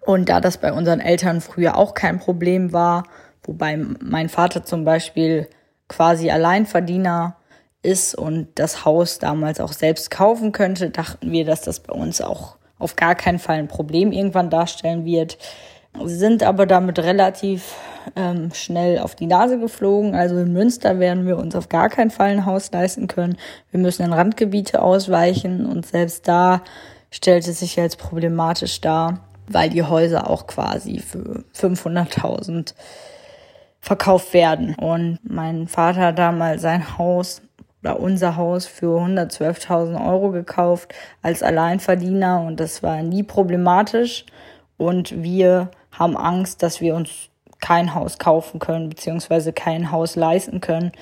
Und 0.00 0.30
da 0.30 0.40
das 0.40 0.56
bei 0.56 0.72
unseren 0.72 1.00
Eltern 1.00 1.42
früher 1.42 1.76
auch 1.76 1.92
kein 1.92 2.18
Problem 2.18 2.72
war, 2.72 3.02
wobei 3.42 3.76
mein 3.76 4.30
Vater 4.30 4.64
zum 4.64 4.86
Beispiel 4.86 5.46
quasi 5.88 6.30
Alleinverdiener 6.30 7.36
ist 7.82 8.14
und 8.14 8.48
das 8.54 8.86
Haus 8.86 9.18
damals 9.18 9.60
auch 9.60 9.74
selbst 9.74 10.10
kaufen 10.10 10.52
könnte, 10.52 10.88
dachten 10.88 11.30
wir, 11.30 11.44
dass 11.44 11.60
das 11.60 11.80
bei 11.80 11.92
uns 11.92 12.22
auch 12.22 12.56
auf 12.82 12.96
gar 12.96 13.14
keinen 13.14 13.38
Fall 13.38 13.56
ein 13.56 13.68
Problem 13.68 14.12
irgendwann 14.12 14.50
darstellen 14.50 15.04
wird. 15.04 15.38
Sind 16.04 16.42
aber 16.42 16.66
damit 16.66 16.98
relativ 16.98 17.74
ähm, 18.16 18.50
schnell 18.52 18.98
auf 18.98 19.14
die 19.14 19.26
Nase 19.26 19.58
geflogen. 19.58 20.14
Also 20.14 20.38
in 20.38 20.52
Münster 20.52 20.98
werden 20.98 21.26
wir 21.26 21.36
uns 21.36 21.54
auf 21.54 21.68
gar 21.68 21.88
keinen 21.88 22.10
Fall 22.10 22.30
ein 22.30 22.46
Haus 22.46 22.70
leisten 22.72 23.08
können. 23.08 23.36
Wir 23.70 23.80
müssen 23.80 24.04
in 24.04 24.12
Randgebiete 24.12 24.80
ausweichen 24.80 25.66
und 25.66 25.86
selbst 25.86 26.26
da 26.28 26.62
stellt 27.10 27.46
es 27.46 27.60
sich 27.60 27.78
als 27.78 27.96
problematisch 27.96 28.80
dar, 28.80 29.20
weil 29.46 29.68
die 29.68 29.82
Häuser 29.82 30.30
auch 30.30 30.46
quasi 30.46 30.98
für 30.98 31.44
500.000 31.54 32.74
verkauft 33.80 34.32
werden. 34.32 34.74
Und 34.76 35.18
mein 35.22 35.68
Vater 35.68 36.12
damals 36.12 36.62
sein 36.62 36.96
Haus 36.98 37.42
oder 37.82 37.98
unser 37.98 38.36
Haus 38.36 38.66
für 38.66 39.00
112.000 39.00 40.06
Euro 40.06 40.30
gekauft 40.30 40.94
als 41.20 41.42
Alleinverdiener 41.42 42.42
und 42.42 42.60
das 42.60 42.82
war 42.82 43.02
nie 43.02 43.22
problematisch. 43.22 44.24
Und 44.76 45.22
wir 45.22 45.70
haben 45.90 46.16
Angst, 46.16 46.62
dass 46.62 46.80
wir 46.80 46.94
uns 46.94 47.28
kein 47.60 47.94
Haus 47.94 48.18
kaufen 48.18 48.58
können, 48.58 48.88
beziehungsweise 48.88 49.52
kein 49.52 49.90
Haus 49.90 50.16
leisten 50.16 50.60
können. 50.60 50.92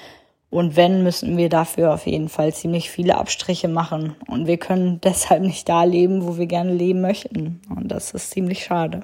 Und 0.50 0.74
wenn, 0.76 1.04
müssen 1.04 1.36
wir 1.36 1.48
dafür 1.48 1.94
auf 1.94 2.06
jeden 2.06 2.28
Fall 2.28 2.52
ziemlich 2.52 2.90
viele 2.90 3.16
Abstriche 3.16 3.68
machen. 3.68 4.16
Und 4.26 4.46
wir 4.46 4.58
können 4.58 5.00
deshalb 5.04 5.42
nicht 5.42 5.68
da 5.68 5.84
leben, 5.84 6.26
wo 6.26 6.36
wir 6.36 6.46
gerne 6.46 6.72
leben 6.72 7.00
möchten. 7.00 7.62
Und 7.74 7.88
das 7.88 8.12
ist 8.12 8.30
ziemlich 8.30 8.64
schade. 8.64 9.00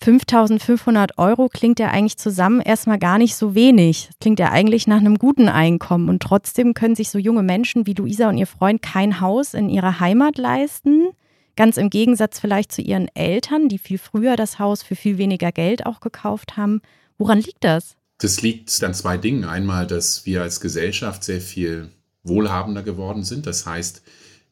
5500 0.00 1.18
Euro 1.18 1.48
klingt 1.48 1.80
ja 1.80 1.88
eigentlich 1.88 2.18
zusammen 2.18 2.60
erstmal 2.60 2.98
gar 2.98 3.18
nicht 3.18 3.34
so 3.34 3.54
wenig. 3.54 4.10
Klingt 4.20 4.38
ja 4.38 4.50
eigentlich 4.50 4.86
nach 4.86 4.98
einem 4.98 5.18
guten 5.18 5.48
Einkommen. 5.48 6.08
Und 6.08 6.22
trotzdem 6.22 6.72
können 6.74 6.94
sich 6.94 7.10
so 7.10 7.18
junge 7.18 7.42
Menschen 7.42 7.86
wie 7.86 7.94
Luisa 7.94 8.28
und 8.28 8.38
ihr 8.38 8.46
Freund 8.46 8.80
kein 8.80 9.20
Haus 9.20 9.54
in 9.54 9.68
ihrer 9.68 9.98
Heimat 9.98 10.38
leisten. 10.38 11.08
Ganz 11.56 11.76
im 11.76 11.90
Gegensatz 11.90 12.38
vielleicht 12.38 12.70
zu 12.70 12.82
ihren 12.82 13.08
Eltern, 13.16 13.68
die 13.68 13.78
viel 13.78 13.98
früher 13.98 14.36
das 14.36 14.60
Haus 14.60 14.84
für 14.84 14.94
viel 14.94 15.18
weniger 15.18 15.50
Geld 15.50 15.86
auch 15.86 15.98
gekauft 15.98 16.56
haben. 16.56 16.80
Woran 17.18 17.40
liegt 17.40 17.64
das? 17.64 17.96
Das 18.18 18.42
liegt 18.42 18.82
an 18.84 18.94
zwei 18.94 19.16
Dingen. 19.16 19.44
Einmal, 19.44 19.86
dass 19.86 20.24
wir 20.24 20.42
als 20.42 20.60
Gesellschaft 20.60 21.24
sehr 21.24 21.40
viel 21.40 21.88
wohlhabender 22.22 22.84
geworden 22.84 23.24
sind. 23.24 23.46
Das 23.46 23.66
heißt, 23.66 24.02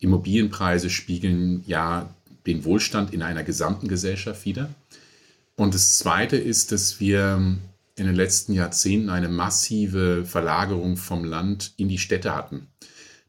Immobilienpreise 0.00 0.90
spiegeln 0.90 1.62
ja 1.66 2.08
den 2.46 2.64
Wohlstand 2.64 3.12
in 3.12 3.22
einer 3.22 3.44
gesamten 3.44 3.88
Gesellschaft 3.88 4.44
wider. 4.44 4.70
Und 5.56 5.74
das 5.74 5.98
Zweite 5.98 6.36
ist, 6.36 6.70
dass 6.72 7.00
wir 7.00 7.58
in 7.96 8.06
den 8.06 8.14
letzten 8.14 8.52
Jahrzehnten 8.52 9.08
eine 9.08 9.28
massive 9.28 10.24
Verlagerung 10.26 10.96
vom 10.96 11.24
Land 11.24 11.72
in 11.78 11.88
die 11.88 11.98
Städte 11.98 12.34
hatten. 12.34 12.68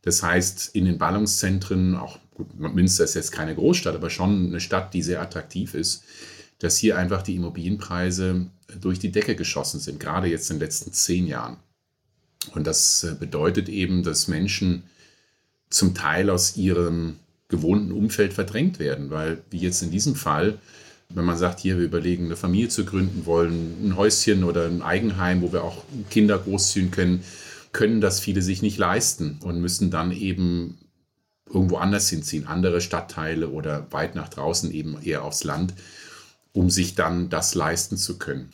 Das 0.02 0.24
heißt, 0.24 0.76
in 0.76 0.86
den 0.86 0.98
Ballungszentren, 0.98 1.96
auch 1.96 2.20
gut, 2.34 2.48
Münster 2.60 3.06
ist 3.06 3.16
jetzt 3.16 3.32
keine 3.32 3.56
Großstadt, 3.56 3.96
aber 3.96 4.10
schon 4.10 4.48
eine 4.48 4.60
Stadt, 4.60 4.94
die 4.94 5.02
sehr 5.02 5.22
attraktiv 5.22 5.74
ist, 5.74 6.04
dass 6.60 6.78
hier 6.78 6.98
einfach 6.98 7.22
die 7.22 7.36
Immobilienpreise 7.36 8.48
durch 8.82 9.00
die 9.00 9.12
Decke 9.12 9.36
geschossen 9.36 9.80
sind, 9.80 10.00
gerade 10.00 10.28
jetzt 10.28 10.50
in 10.50 10.58
den 10.58 10.62
letzten 10.64 10.92
zehn 10.92 11.28
Jahren. 11.28 11.58
Und 12.54 12.68
das 12.68 13.04
äh, 13.04 13.16
bedeutet 13.18 13.70
eben, 13.70 14.04
dass 14.04 14.28
Menschen 14.28 14.84
zum 15.70 15.94
Teil 15.96 16.30
aus 16.30 16.58
ihrem 16.58 17.18
gewohnten 17.50 17.92
Umfeld 17.92 18.34
verdrängt 18.34 18.80
werden, 18.80 19.10
weil 19.10 19.44
wie 19.50 19.60
jetzt 19.60 19.82
in 19.82 19.92
diesem 19.92 20.16
Fall 20.16 20.60
wenn 21.10 21.26
man 21.26 21.38
sagt, 21.38 21.60
hier, 21.60 21.78
wir 21.78 21.86
überlegen, 21.86 22.26
eine 22.26 22.36
Familie 22.36 22.70
zu 22.70 22.86
gründen 22.86 23.26
wollen, 23.26 23.88
ein 23.88 23.96
Häuschen 23.96 24.44
oder 24.44 24.66
ein 24.66 24.82
Eigenheim, 24.82 25.42
wo 25.42 25.54
wir 25.54 25.64
auch 25.64 25.84
Kinder 26.10 26.38
großziehen 26.38 26.92
können, 26.92 27.24
können 27.72 28.02
das 28.02 28.20
viele 28.20 28.42
sich 28.42 28.62
nicht 28.62 28.78
leisten 28.78 29.40
und 29.44 29.62
müssen 29.62 29.92
dann 29.92 30.12
eben 30.12 30.78
irgendwo 31.50 31.78
anders 31.78 32.10
hinziehen, 32.10 32.46
andere 32.46 32.82
Stadtteile 32.82 33.50
oder 33.50 33.88
weit 33.92 34.16
nach 34.16 34.30
draußen 34.30 34.72
eben 34.72 35.02
eher 35.02 35.24
aufs 35.24 35.44
Land, 35.44 35.74
um 36.52 36.70
sich 36.70 36.96
dann 36.96 37.30
das 37.30 37.56
leisten 37.56 37.98
zu 37.98 38.18
können. 38.18 38.50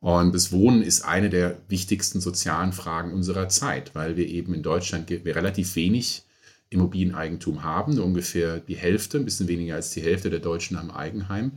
Und 0.00 0.34
das 0.34 0.50
Wohnen 0.50 0.82
ist 0.82 1.02
eine 1.02 1.30
der 1.30 1.58
wichtigsten 1.68 2.20
sozialen 2.20 2.72
Fragen 2.72 3.12
unserer 3.12 3.48
Zeit, 3.48 3.94
weil 3.94 4.16
wir 4.16 4.26
eben 4.26 4.54
in 4.54 4.62
Deutschland 4.62 5.10
relativ 5.10 5.76
wenig 5.76 6.24
Immobilieneigentum 6.70 7.62
haben. 7.62 7.98
Ungefähr 7.98 8.60
die 8.60 8.76
Hälfte, 8.76 9.18
ein 9.18 9.24
bisschen 9.24 9.48
weniger 9.48 9.74
als 9.74 9.90
die 9.90 10.02
Hälfte 10.02 10.30
der 10.30 10.40
Deutschen 10.40 10.78
haben 10.78 10.90
Eigenheim. 10.90 11.52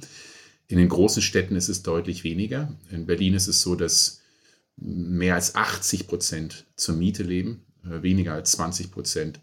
In 0.68 0.78
den 0.78 0.90
großen 0.90 1.22
Städten 1.22 1.56
ist 1.56 1.70
es 1.70 1.84
deutlich 1.84 2.24
weniger. 2.24 2.74
In 2.92 3.06
Berlin 3.06 3.36
ist 3.36 3.48
es 3.48 3.62
so, 3.62 3.76
dass 3.76 4.22
mehr 4.76 5.36
als 5.36 5.56
80 5.56 6.08
Prozent 6.08 6.66
zur 6.76 6.96
Miete 6.96 7.24
leben, 7.24 7.64
äh, 7.84 8.02
weniger 8.02 8.34
als 8.34 8.54
20 8.54 8.92
Prozent 8.92 9.40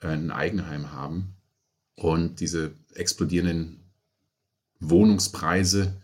äh, 0.00 0.08
ein 0.08 0.30
Eigenheim 0.30 0.92
haben. 0.92 1.34
Und 1.94 2.40
diese 2.40 2.72
explodierenden 2.94 3.80
Wohnungspreise 4.80 5.96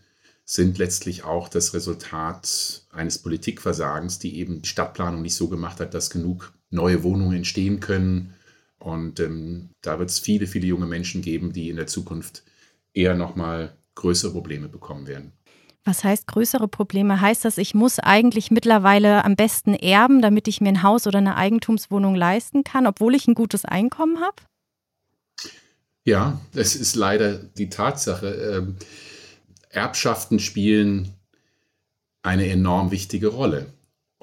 sind 0.45 0.77
letztlich 0.79 1.23
auch 1.23 1.47
das 1.47 1.73
Resultat 1.73 2.83
eines 2.91 3.19
Politikversagens, 3.19 4.17
die 4.19 4.37
eben 4.37 4.63
die 4.63 4.69
Stadtplanung 4.69 5.21
nicht 5.21 5.35
so 5.35 5.47
gemacht 5.47 5.79
hat, 5.79 5.93
dass 5.93 6.09
genug 6.09 6.53
neue 6.69 7.03
Wohnungen 7.03 7.37
entstehen 7.37 7.79
können, 7.79 8.33
und 8.83 9.19
ähm, 9.19 9.69
da 9.81 9.99
wird 9.99 10.09
es 10.09 10.19
viele, 10.19 10.47
viele 10.47 10.67
junge 10.67 10.85
Menschen 10.85 11.21
geben, 11.21 11.53
die 11.53 11.69
in 11.69 11.77
der 11.77 11.87
Zukunft 11.87 12.43
eher 12.93 13.15
nochmal 13.15 13.75
größere 13.95 14.31
Probleme 14.31 14.67
bekommen 14.67 15.07
werden. 15.07 15.31
Was 15.85 16.03
heißt 16.03 16.27
größere 16.27 16.67
Probleme? 16.67 17.19
Heißt 17.19 17.43
das, 17.43 17.57
ich 17.57 17.73
muss 17.73 17.99
eigentlich 17.99 18.51
mittlerweile 18.51 19.25
am 19.25 19.35
besten 19.35 19.73
erben, 19.73 20.21
damit 20.21 20.47
ich 20.47 20.61
mir 20.61 20.69
ein 20.69 20.83
Haus 20.83 21.07
oder 21.07 21.17
eine 21.17 21.35
Eigentumswohnung 21.35 22.15
leisten 22.15 22.63
kann, 22.63 22.87
obwohl 22.87 23.15
ich 23.15 23.27
ein 23.27 23.35
gutes 23.35 23.65
Einkommen 23.65 24.21
habe? 24.21 24.35
Ja, 26.05 26.39
es 26.53 26.75
ist 26.75 26.95
leider 26.95 27.35
die 27.35 27.69
Tatsache. 27.69 28.27
Ähm, 28.27 28.75
Erbschaften 29.69 30.39
spielen 30.39 31.13
eine 32.21 32.47
enorm 32.47 32.91
wichtige 32.91 33.27
Rolle. 33.27 33.67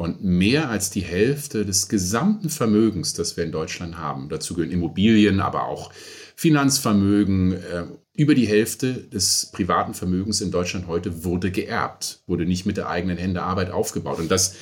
Und 0.00 0.24
mehr 0.24 0.70
als 0.70 0.88
die 0.88 1.02
Hälfte 1.02 1.66
des 1.66 1.86
gesamten 1.90 2.48
Vermögens, 2.48 3.12
das 3.12 3.36
wir 3.36 3.44
in 3.44 3.52
Deutschland 3.52 3.98
haben, 3.98 4.30
dazu 4.30 4.54
gehören 4.54 4.72
Immobilien, 4.72 5.40
aber 5.40 5.66
auch 5.66 5.92
Finanzvermögen, 6.36 7.52
äh, 7.52 7.84
über 8.14 8.34
die 8.34 8.48
Hälfte 8.48 8.94
des 8.94 9.50
privaten 9.52 9.92
Vermögens 9.92 10.40
in 10.40 10.50
Deutschland 10.50 10.86
heute 10.86 11.22
wurde 11.22 11.50
geerbt, 11.50 12.22
wurde 12.26 12.46
nicht 12.46 12.64
mit 12.64 12.78
der 12.78 12.88
eigenen 12.88 13.18
Hände 13.18 13.42
Arbeit 13.42 13.70
aufgebaut. 13.70 14.20
Und 14.20 14.30
das, 14.30 14.54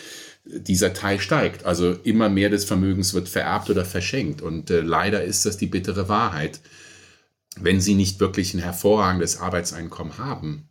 dieser 0.45 0.93
Teil 0.93 1.21
steigt. 1.21 1.65
Also 1.65 1.93
immer 1.93 2.29
mehr 2.29 2.51
des 2.51 2.65
Vermögens 2.65 3.15
wird 3.15 3.29
vererbt 3.29 3.71
oder 3.71 3.85
verschenkt. 3.85 4.43
Und 4.43 4.71
äh, 4.71 4.81
leider 4.81 5.23
ist 5.23 5.47
das 5.47 5.57
die 5.57 5.67
bittere 5.67 6.09
Wahrheit. 6.09 6.59
wenn 7.61 7.81
sie 7.81 7.95
nicht 7.95 8.19
wirklich 8.19 8.55
ein 8.55 8.61
hervorragendes 8.61 9.39
Arbeitseinkommen 9.39 10.19
haben, 10.19 10.68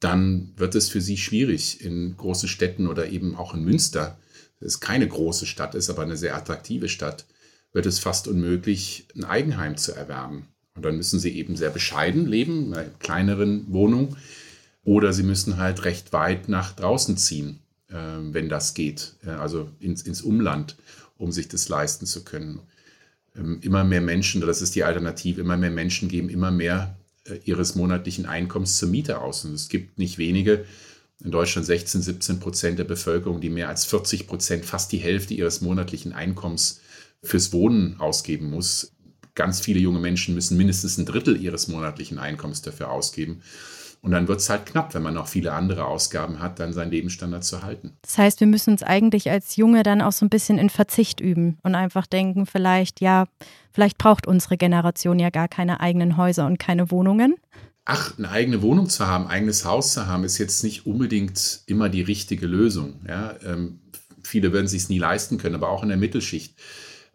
dann 0.00 0.52
wird 0.56 0.74
es 0.74 0.88
für 0.88 1.00
sie 1.00 1.16
schwierig 1.16 1.80
in 1.80 2.16
großen 2.16 2.48
Städten 2.48 2.86
oder 2.86 3.08
eben 3.08 3.34
auch 3.34 3.54
in 3.54 3.64
Münster, 3.64 4.18
das 4.60 4.80
keine 4.80 5.08
große 5.08 5.46
Stadt 5.46 5.74
ist, 5.74 5.90
aber 5.90 6.02
eine 6.02 6.16
sehr 6.16 6.36
attraktive 6.36 6.88
Stadt, 6.88 7.26
wird 7.72 7.86
es 7.86 7.98
fast 7.98 8.28
unmöglich, 8.28 9.06
ein 9.14 9.24
Eigenheim 9.24 9.76
zu 9.76 9.92
erwerben. 9.92 10.46
Und 10.74 10.84
dann 10.84 10.96
müssen 10.96 11.18
sie 11.18 11.36
eben 11.36 11.56
sehr 11.56 11.70
bescheiden 11.70 12.26
leben, 12.26 12.66
in 12.66 12.74
einer 12.74 12.88
kleineren 12.98 13.72
Wohnung, 13.72 14.16
oder 14.84 15.12
sie 15.12 15.24
müssen 15.24 15.56
halt 15.56 15.84
recht 15.84 16.12
weit 16.12 16.48
nach 16.48 16.72
draußen 16.72 17.16
ziehen, 17.16 17.58
äh, 17.88 17.94
wenn 17.94 18.48
das 18.48 18.74
geht, 18.74 19.14
also 19.26 19.68
ins, 19.80 20.02
ins 20.02 20.22
Umland, 20.22 20.76
um 21.18 21.32
sich 21.32 21.48
das 21.48 21.68
leisten 21.68 22.06
zu 22.06 22.24
können. 22.24 22.60
Ähm, 23.34 23.58
immer 23.62 23.84
mehr 23.84 24.00
Menschen, 24.00 24.40
das 24.40 24.62
ist 24.62 24.74
die 24.74 24.84
Alternative, 24.84 25.40
immer 25.40 25.56
mehr 25.56 25.70
Menschen 25.70 26.08
geben 26.08 26.28
immer 26.28 26.50
mehr 26.50 26.95
äh, 26.95 26.95
ihres 27.44 27.74
monatlichen 27.74 28.26
Einkommens 28.26 28.76
zur 28.78 28.88
Miete 28.88 29.20
aus. 29.20 29.44
Und 29.44 29.54
es 29.54 29.68
gibt 29.68 29.98
nicht 29.98 30.18
wenige, 30.18 30.64
in 31.24 31.30
Deutschland 31.30 31.66
16, 31.66 32.02
17 32.02 32.40
Prozent 32.40 32.78
der 32.78 32.84
Bevölkerung, 32.84 33.40
die 33.40 33.50
mehr 33.50 33.68
als 33.68 33.84
40 33.86 34.26
Prozent, 34.26 34.64
fast 34.64 34.92
die 34.92 34.98
Hälfte 34.98 35.34
ihres 35.34 35.60
monatlichen 35.60 36.12
Einkommens 36.12 36.80
fürs 37.22 37.52
Wohnen 37.52 37.98
ausgeben 37.98 38.50
muss. 38.50 38.92
Ganz 39.34 39.60
viele 39.60 39.80
junge 39.80 39.98
Menschen 39.98 40.34
müssen 40.34 40.56
mindestens 40.56 40.98
ein 40.98 41.06
Drittel 41.06 41.40
ihres 41.40 41.68
monatlichen 41.68 42.18
Einkommens 42.18 42.62
dafür 42.62 42.90
ausgeben. 42.90 43.42
Und 44.02 44.12
dann 44.12 44.28
wird 44.28 44.40
es 44.40 44.48
halt 44.48 44.66
knapp, 44.66 44.94
wenn 44.94 45.02
man 45.02 45.14
noch 45.14 45.26
viele 45.26 45.52
andere 45.52 45.86
Ausgaben 45.86 46.38
hat, 46.38 46.60
dann 46.60 46.72
seinen 46.72 46.90
Lebensstandard 46.90 47.44
zu 47.44 47.62
halten. 47.62 47.96
Das 48.02 48.18
heißt, 48.18 48.40
wir 48.40 48.46
müssen 48.46 48.70
uns 48.70 48.82
eigentlich 48.82 49.30
als 49.30 49.56
Junge 49.56 49.82
dann 49.82 50.00
auch 50.00 50.12
so 50.12 50.24
ein 50.24 50.30
bisschen 50.30 50.58
in 50.58 50.70
Verzicht 50.70 51.20
üben 51.20 51.58
und 51.62 51.74
einfach 51.74 52.06
denken, 52.06 52.46
vielleicht, 52.46 53.00
ja, 53.00 53.26
vielleicht 53.72 53.98
braucht 53.98 54.26
unsere 54.26 54.56
Generation 54.56 55.18
ja 55.18 55.30
gar 55.30 55.48
keine 55.48 55.80
eigenen 55.80 56.16
Häuser 56.16 56.46
und 56.46 56.58
keine 56.58 56.90
Wohnungen. 56.90 57.34
Ach, 57.84 58.16
eine 58.18 58.30
eigene 58.30 58.62
Wohnung 58.62 58.88
zu 58.88 59.06
haben, 59.06 59.26
ein 59.26 59.30
eigenes 59.30 59.64
Haus 59.64 59.92
zu 59.92 60.06
haben, 60.06 60.24
ist 60.24 60.38
jetzt 60.38 60.64
nicht 60.64 60.86
unbedingt 60.86 61.62
immer 61.66 61.88
die 61.88 62.02
richtige 62.02 62.46
Lösung. 62.46 63.00
Ja, 63.08 63.34
ähm, 63.44 63.80
viele 64.22 64.52
werden 64.52 64.66
es 64.66 64.72
sich 64.72 64.88
nie 64.88 64.98
leisten 64.98 65.38
können, 65.38 65.54
aber 65.54 65.70
auch 65.70 65.82
in 65.82 65.88
der 65.88 65.98
Mittelschicht. 65.98 66.54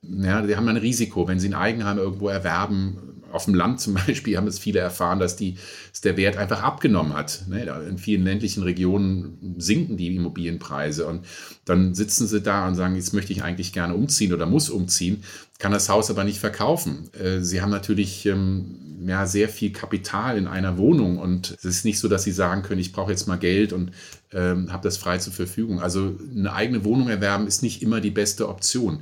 Ja, 0.01 0.41
die 0.41 0.55
haben 0.55 0.67
ein 0.67 0.77
Risiko, 0.77 1.27
wenn 1.27 1.39
sie 1.39 1.49
ein 1.49 1.53
Eigenheim 1.53 1.97
irgendwo 1.97 2.29
erwerben, 2.29 3.20
auf 3.31 3.45
dem 3.45 3.55
Land 3.55 3.79
zum 3.79 3.93
Beispiel 4.07 4.37
haben 4.37 4.47
es 4.47 4.59
viele 4.59 4.79
erfahren, 4.79 5.19
dass, 5.19 5.35
die, 5.35 5.55
dass 5.91 6.01
der 6.01 6.17
Wert 6.17 6.37
einfach 6.37 6.63
abgenommen 6.63 7.13
hat. 7.13 7.43
Ne? 7.47 7.63
In 7.87 7.97
vielen 7.97 8.23
ländlichen 8.23 8.63
Regionen 8.63 9.55
sinken 9.57 9.97
die 9.97 10.15
Immobilienpreise 10.15 11.05
und 11.05 11.25
dann 11.65 11.93
sitzen 11.93 12.27
sie 12.27 12.41
da 12.41 12.67
und 12.67 12.75
sagen, 12.75 12.95
jetzt 12.95 13.13
möchte 13.13 13.33
ich 13.33 13.43
eigentlich 13.43 13.73
gerne 13.73 13.95
umziehen 13.95 14.33
oder 14.33 14.45
muss 14.45 14.69
umziehen, 14.69 15.23
kann 15.59 15.71
das 15.71 15.89
Haus 15.89 16.09
aber 16.09 16.23
nicht 16.23 16.39
verkaufen. 16.39 17.09
Äh, 17.13 17.41
sie 17.41 17.61
haben 17.61 17.69
natürlich 17.69 18.25
ähm, 18.25 19.05
ja, 19.07 19.25
sehr 19.25 19.49
viel 19.49 19.71
Kapital 19.71 20.37
in 20.37 20.47
einer 20.47 20.77
Wohnung 20.77 21.17
und 21.17 21.51
es 21.51 21.65
ist 21.65 21.85
nicht 21.85 21.99
so, 21.99 22.07
dass 22.07 22.23
sie 22.23 22.31
sagen 22.31 22.61
können, 22.63 22.81
ich 22.81 22.91
brauche 22.91 23.11
jetzt 23.11 23.27
mal 23.27 23.37
Geld 23.37 23.73
und 23.73 23.91
ähm, 24.33 24.71
habe 24.71 24.83
das 24.83 24.97
frei 24.97 25.17
zur 25.17 25.33
Verfügung. 25.33 25.81
Also 25.81 26.17
eine 26.35 26.53
eigene 26.53 26.83
Wohnung 26.83 27.09
erwerben 27.09 27.47
ist 27.47 27.63
nicht 27.63 27.81
immer 27.81 28.01
die 28.01 28.11
beste 28.11 28.47
Option 28.47 29.01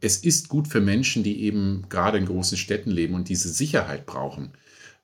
es 0.00 0.18
ist 0.18 0.48
gut 0.48 0.68
für 0.68 0.80
Menschen, 0.80 1.22
die 1.22 1.42
eben 1.42 1.84
gerade 1.88 2.18
in 2.18 2.26
großen 2.26 2.56
Städten 2.56 2.90
leben 2.90 3.14
und 3.14 3.28
diese 3.28 3.48
Sicherheit 3.50 4.06
brauchen, 4.06 4.52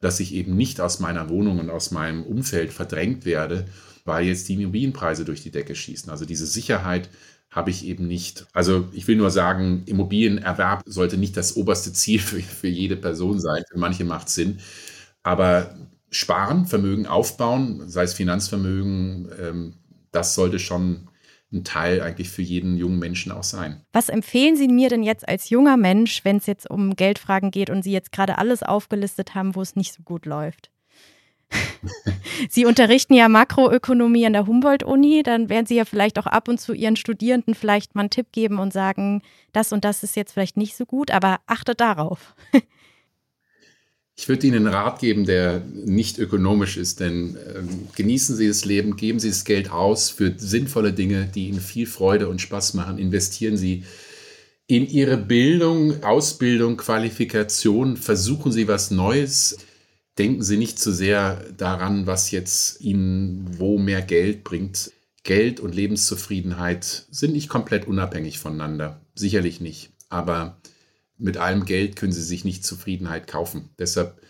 dass 0.01 0.21
ich 0.21 0.35
eben 0.35 0.57
nicht 0.57 0.81
aus 0.81 1.01
meiner 1.01 1.29
Wohnung 1.29 1.59
und 1.59 1.71
aus 1.71 1.91
meinem 1.91 2.23
Umfeld 2.23 2.73
verdrängt 2.73 3.25
werde, 3.25 3.67
weil 4.05 4.27
jetzt 4.27 4.49
die 4.49 4.55
Immobilienpreise 4.55 5.25
durch 5.25 5.43
die 5.43 5.51
Decke 5.51 5.75
schießen. 5.75 6.11
Also 6.11 6.25
diese 6.25 6.47
Sicherheit 6.47 7.11
habe 7.51 7.71
ich 7.71 7.87
eben 7.87 8.07
nicht. 8.07 8.47
Also 8.53 8.89
ich 8.93 9.09
will 9.09 9.17
nur 9.17 9.31
sagen, 9.31 9.83
Immobilienerwerb 9.87 10.83
sollte 10.87 11.17
nicht 11.17 11.37
das 11.37 11.57
oberste 11.57 11.93
Ziel 11.93 12.21
für, 12.21 12.41
für 12.41 12.69
jede 12.69 12.97
Person 12.97 13.41
sein. 13.41 13.65
Für 13.71 13.79
manche 13.79 14.05
macht 14.05 14.29
es 14.29 14.35
Sinn. 14.35 14.59
Aber 15.23 15.75
sparen, 16.11 16.67
Vermögen 16.67 17.07
aufbauen, 17.07 17.89
sei 17.89 18.05
es 18.05 18.15
Finanzvermögen, 18.15 19.29
ähm, 19.41 19.75
das 20.13 20.35
sollte 20.35 20.59
schon 20.59 21.09
ein 21.53 21.65
Teil 21.65 22.03
eigentlich 22.03 22.29
für 22.29 22.43
jeden 22.43 22.77
jungen 22.77 22.99
Menschen 22.99 23.33
auch 23.33 23.45
sein. 23.45 23.83
Was 23.93 24.09
empfehlen 24.09 24.57
Sie 24.57 24.69
mir 24.69 24.89
denn 24.89 25.03
jetzt 25.03 25.29
als 25.29 25.49
junger 25.49 25.77
Mensch, 25.77 26.25
wenn 26.25 26.39
es 26.39 26.47
jetzt 26.47 26.69
um 26.69 26.97
Geldfragen 26.97 27.51
geht 27.51 27.71
und 27.71 27.83
Sie 27.83 27.93
jetzt 27.93 28.13
gerade 28.13 28.39
alles 28.39 28.63
aufgelistet 28.63 29.35
haben, 29.35 29.55
wo 29.55 29.63
es 29.63 29.77
nicht 29.77 29.93
so 29.93 30.03
gut 30.03 30.27
läuft? 30.27 30.71
Sie 32.51 32.67
unterrichten 32.67 33.15
ja 33.15 33.29
Makroökonomie 33.29 34.27
an 34.27 34.33
der 34.33 34.47
Humboldt-Uni, 34.47 35.23
dann 35.23 35.49
werden 35.49 35.67
Sie 35.67 35.77
ja 35.77 35.85
vielleicht 35.85 36.19
auch 36.19 36.27
ab 36.27 36.49
und 36.49 36.61
zu 36.61 36.73
Ihren 36.73 36.97
Studierenden 36.97 37.55
vielleicht 37.55 37.95
mal 37.95 38.03
einen 38.03 38.11
Tipp 38.11 38.33
geben 38.33 38.59
und 38.59 38.73
sagen, 38.73 39.23
das 39.53 39.73
und 39.73 39.85
das 39.85 40.03
ist 40.03 40.17
jetzt 40.17 40.33
vielleicht 40.33 40.57
nicht 40.57 40.77
so 40.77 40.85
gut, 40.85 41.11
aber 41.11 41.39
achte 41.47 41.75
darauf. 41.75 42.35
Ich 44.19 44.29
würde 44.29 44.47
Ihnen 44.47 44.67
einen 44.67 44.75
Rat 44.75 44.99
geben, 45.01 45.27
der 45.27 45.63
nicht 45.75 46.19
ökonomisch 46.19 46.79
ist, 46.79 47.01
denn 47.01 47.37
äh, 47.37 47.63
genießen 47.97 48.35
Sie 48.35 48.49
das 48.49 48.65
Leben, 48.65 48.97
geben 48.97 49.21
Sie 49.21 49.29
das 49.29 49.45
Geld 49.45 49.71
aus 49.71 50.09
für 50.09 50.35
sinnvolle 50.39 50.95
Dinge, 50.95 51.31
die 51.35 51.49
Ihnen 51.49 51.61
viel 51.61 51.87
Freude 51.87 52.29
und 52.29 52.41
Spaß 52.41 52.75
machen. 52.75 52.99
Investieren 52.99 53.59
Sie 53.59 53.85
in 54.67 54.89
Ihre 54.89 55.19
Bildung, 55.19 56.03
Ausbildung, 56.03 56.79
Qualifikation. 56.79 57.99
Versuchen 57.99 58.53
Sie 58.53 58.67
was 58.69 58.91
Neues. 58.91 59.59
Denken 60.19 60.43
Sie 60.43 60.57
nicht 60.57 60.79
zu 60.79 60.93
sehr 60.93 61.45
daran, 61.57 62.07
was 62.07 62.31
jetzt 62.31 62.81
Ihnen 62.81 63.59
wo 63.59 63.77
mehr 63.79 64.01
Geld 64.01 64.45
bringt. 64.45 64.93
Geld 65.25 65.61
und 65.61 65.75
Lebenszufriedenheit 65.75 67.07
sind 67.11 67.33
nicht 67.33 67.51
komplett 67.51 67.87
unabhängig 67.87 68.39
voneinander. 68.39 69.01
Sicherlich 69.15 69.61
nicht. 69.61 69.91
Aber 70.09 70.57
mit 71.19 71.37
allem 71.37 71.65
Geld 71.65 71.97
können 71.97 72.13
Sie 72.13 72.23
sich 72.23 72.45
nicht 72.45 72.65
Zufriedenheit 72.65 73.27
kaufen. 73.27 73.71
Deshalb 73.79 74.21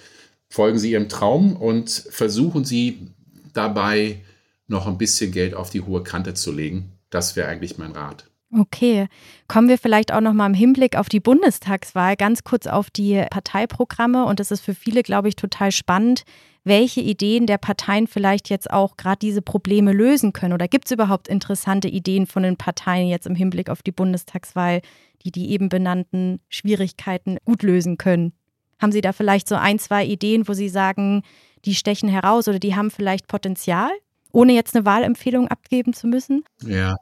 folgen 0.49 0.79
Sie 0.79 0.92
Ihrem 0.92 1.09
Traum 1.09 1.57
und 1.57 1.90
versuchen 1.90 2.64
Sie 2.64 3.11
dabei 3.53 4.20
noch 4.68 4.87
ein 4.87 4.99
bisschen 4.99 5.33
Geld 5.33 5.55
auf 5.55 5.70
die 5.70 5.83
hohe 5.83 6.03
Kante 6.03 6.35
zu 6.35 6.53
legen. 6.53 6.92
Das 7.11 7.37
wäre 7.37 7.49
eigentlich 7.49 7.79
mein 7.79 7.92
Rat. 7.92 8.29
Okay, 8.57 9.09
kommen 9.49 9.68
wir 9.68 9.79
vielleicht 9.79 10.12
auch 10.12 10.20
noch 10.20 10.33
mal 10.33 10.46
im 10.46 10.55
Hinblick 10.55 10.96
auf 10.96 11.09
die 11.09 11.20
Bundestagswahl 11.20 12.16
ganz 12.16 12.44
kurz 12.44 12.66
auf 12.66 12.90
die 12.90 13.25
Parteiprogramme 13.31 14.25
und 14.25 14.38
es 14.38 14.51
ist 14.51 14.61
für 14.61 14.75
viele, 14.75 15.03
glaube 15.03 15.29
ich, 15.29 15.37
total 15.37 15.72
spannend, 15.72 16.22
welche 16.66 17.00
Ideen 17.00 17.46
der 17.46 17.59
Parteien 17.59 18.09
vielleicht 18.09 18.50
jetzt 18.50 18.70
auch 18.72 18.96
gerade 18.96 19.20
diese 19.20 19.40
Probleme 19.40 19.92
lösen 19.92 20.33
können 20.33 20.52
oder 20.52 20.66
gibt 20.66 20.87
es 20.87 20.90
überhaupt 20.90 21.29
interessante 21.29 21.87
Ideen 21.87 22.26
von 22.26 22.42
den 22.42 22.57
Parteien 22.57 23.09
jetzt 23.09 23.29
im 23.29 23.37
Hinblick 23.37 23.70
auf 23.70 23.85
die 23.85 23.92
Bundestagswahl, 23.92 24.83
die 25.22 25.31
die 25.31 25.50
eben 25.50 25.68
benannten 25.68 26.40
Schwierigkeiten 26.48 27.38
gut 27.44 27.62
lösen 27.62 27.98
können. 27.98 28.33
Haben 28.81 28.90
Sie 28.90 29.00
da 29.00 29.12
vielleicht 29.12 29.48
so 29.48 29.55
ein, 29.55 29.79
zwei 29.79 30.05
Ideen, 30.05 30.48
wo 30.48 30.55
Sie 30.55 30.68
sagen, 30.68 31.22
die 31.64 31.76
stechen 31.76 32.09
heraus 32.09 32.48
oder 32.48 32.59
die 32.59 32.74
haben 32.74 32.90
vielleicht 32.90 33.29
Potenzial, 33.29 33.90
ohne 34.33 34.52
jetzt 34.52 34.74
eine 34.74 34.85
Wahlempfehlung 34.85 35.46
abgeben 35.46 35.92
zu 35.92 36.09
müssen? 36.09 36.42
Ja. 36.66 36.96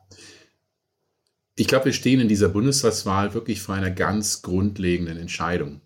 Ich 1.56 1.68
glaube, 1.68 1.86
wir 1.86 1.92
stehen 1.94 2.20
in 2.20 2.28
dieser 2.28 2.50
Bundestagswahl 2.50 3.32
wirklich 3.32 3.62
vor 3.62 3.74
einer 3.74 3.90
ganz 3.90 4.42
grundlegenden 4.42 5.16
Entscheidung. 5.16 5.80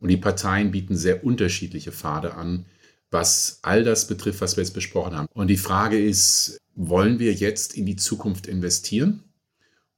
Und 0.00 0.10
die 0.10 0.18
Parteien 0.18 0.70
bieten 0.70 0.96
sehr 0.96 1.24
unterschiedliche 1.24 1.92
Pfade 1.92 2.34
an, 2.34 2.66
was 3.10 3.58
all 3.62 3.84
das 3.84 4.06
betrifft, 4.06 4.40
was 4.40 4.56
wir 4.56 4.62
jetzt 4.62 4.74
besprochen 4.74 5.16
haben. 5.16 5.28
Und 5.34 5.48
die 5.48 5.56
Frage 5.56 6.02
ist, 6.02 6.58
wollen 6.74 7.18
wir 7.18 7.32
jetzt 7.32 7.74
in 7.74 7.86
die 7.86 7.96
Zukunft 7.96 8.46
investieren 8.46 9.24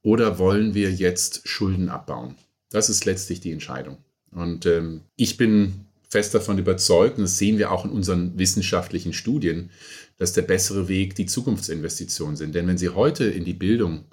oder 0.01 0.39
wollen 0.39 0.73
wir 0.73 0.91
jetzt 0.91 1.47
Schulden 1.47 1.89
abbauen? 1.89 2.35
Das 2.69 2.89
ist 2.89 3.05
letztlich 3.05 3.39
die 3.39 3.51
Entscheidung. 3.51 3.97
Und 4.31 4.65
ähm, 4.65 5.01
ich 5.15 5.37
bin 5.37 5.85
fest 6.09 6.33
davon 6.33 6.57
überzeugt, 6.57 7.17
und 7.17 7.23
das 7.23 7.37
sehen 7.37 7.57
wir 7.57 7.71
auch 7.71 7.85
in 7.85 7.91
unseren 7.91 8.37
wissenschaftlichen 8.37 9.13
Studien, 9.13 9.69
dass 10.17 10.33
der 10.33 10.43
bessere 10.43 10.87
Weg 10.87 11.15
die 11.15 11.25
Zukunftsinvestitionen 11.25 12.35
sind. 12.35 12.55
Denn 12.55 12.67
wenn 12.67 12.77
Sie 12.77 12.89
heute 12.89 13.25
in 13.25 13.45
die 13.45 13.53
Bildung 13.53 14.05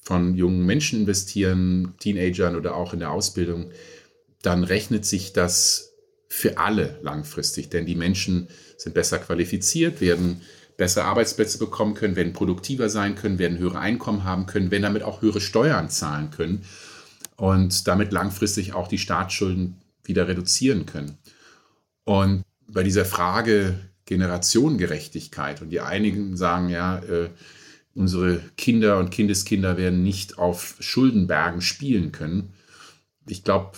von 0.00 0.34
jungen 0.34 0.66
Menschen 0.66 1.00
investieren, 1.00 1.94
Teenagern 2.00 2.56
oder 2.56 2.76
auch 2.76 2.92
in 2.92 2.98
der 2.98 3.12
Ausbildung, 3.12 3.70
dann 4.42 4.64
rechnet 4.64 5.04
sich 5.04 5.32
das 5.32 5.91
für 6.32 6.56
alle 6.56 6.98
langfristig. 7.02 7.68
Denn 7.68 7.84
die 7.84 7.94
Menschen 7.94 8.48
sind 8.78 8.94
besser 8.94 9.18
qualifiziert, 9.18 10.00
werden 10.00 10.40
bessere 10.78 11.04
Arbeitsplätze 11.04 11.58
bekommen 11.58 11.92
können, 11.92 12.16
werden 12.16 12.32
produktiver 12.32 12.88
sein 12.88 13.14
können, 13.14 13.38
werden 13.38 13.58
höhere 13.58 13.78
Einkommen 13.78 14.24
haben 14.24 14.46
können, 14.46 14.70
werden 14.70 14.82
damit 14.82 15.02
auch 15.02 15.20
höhere 15.20 15.42
Steuern 15.42 15.90
zahlen 15.90 16.30
können 16.30 16.64
und 17.36 17.86
damit 17.86 18.12
langfristig 18.12 18.72
auch 18.72 18.88
die 18.88 18.96
Staatsschulden 18.96 19.76
wieder 20.04 20.26
reduzieren 20.26 20.86
können. 20.86 21.18
Und 22.04 22.44
bei 22.66 22.82
dieser 22.82 23.04
Frage 23.04 23.78
Generationengerechtigkeit 24.06 25.60
und 25.60 25.68
die 25.68 25.80
einigen 25.80 26.38
sagen 26.38 26.70
ja, 26.70 26.98
äh, 27.00 27.28
unsere 27.94 28.40
Kinder 28.56 28.98
und 28.98 29.10
Kindeskinder 29.10 29.76
werden 29.76 30.02
nicht 30.02 30.38
auf 30.38 30.76
Schuldenbergen 30.80 31.60
spielen 31.60 32.10
können. 32.10 32.54
Ich 33.28 33.44
glaube, 33.44 33.72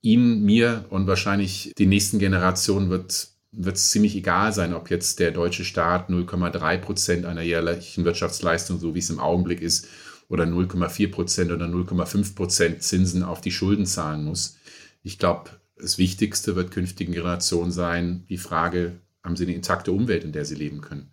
Ihnen, 0.00 0.44
mir 0.44 0.84
und 0.90 1.06
wahrscheinlich 1.06 1.72
die 1.78 1.86
nächsten 1.86 2.18
Generationen 2.18 2.90
wird 2.90 3.28
wird 3.52 3.76
es 3.76 3.90
ziemlich 3.90 4.14
egal 4.14 4.52
sein, 4.52 4.74
ob 4.74 4.90
jetzt 4.90 5.18
der 5.18 5.30
deutsche 5.30 5.64
Staat 5.64 6.10
0,3 6.10 6.78
Prozent 6.78 7.24
einer 7.26 7.42
jährlichen 7.42 8.04
Wirtschaftsleistung, 8.04 8.78
so 8.78 8.94
wie 8.94 8.98
es 8.98 9.10
im 9.10 9.20
Augenblick 9.20 9.60
ist, 9.60 9.88
oder 10.28 10.44
0,4 10.44 11.10
Prozent 11.10 11.50
oder 11.52 11.66
0,5 11.66 12.34
Prozent 12.34 12.82
Zinsen 12.82 13.22
auf 13.22 13.40
die 13.40 13.50
Schulden 13.50 13.86
zahlen 13.86 14.24
muss. 14.24 14.58
Ich 15.02 15.18
glaube, 15.18 15.50
Das 15.80 15.96
Wichtigste 15.96 16.56
wird 16.56 16.72
künftigen 16.72 17.12
Generationen 17.12 17.70
sein, 17.70 18.24
die 18.28 18.36
Frage, 18.36 18.98
haben 19.22 19.36
sie 19.36 19.44
eine 19.44 19.54
intakte 19.54 19.92
Umwelt, 19.92 20.24
in 20.24 20.32
der 20.32 20.44
sie 20.44 20.56
leben 20.56 20.80
können? 20.80 21.12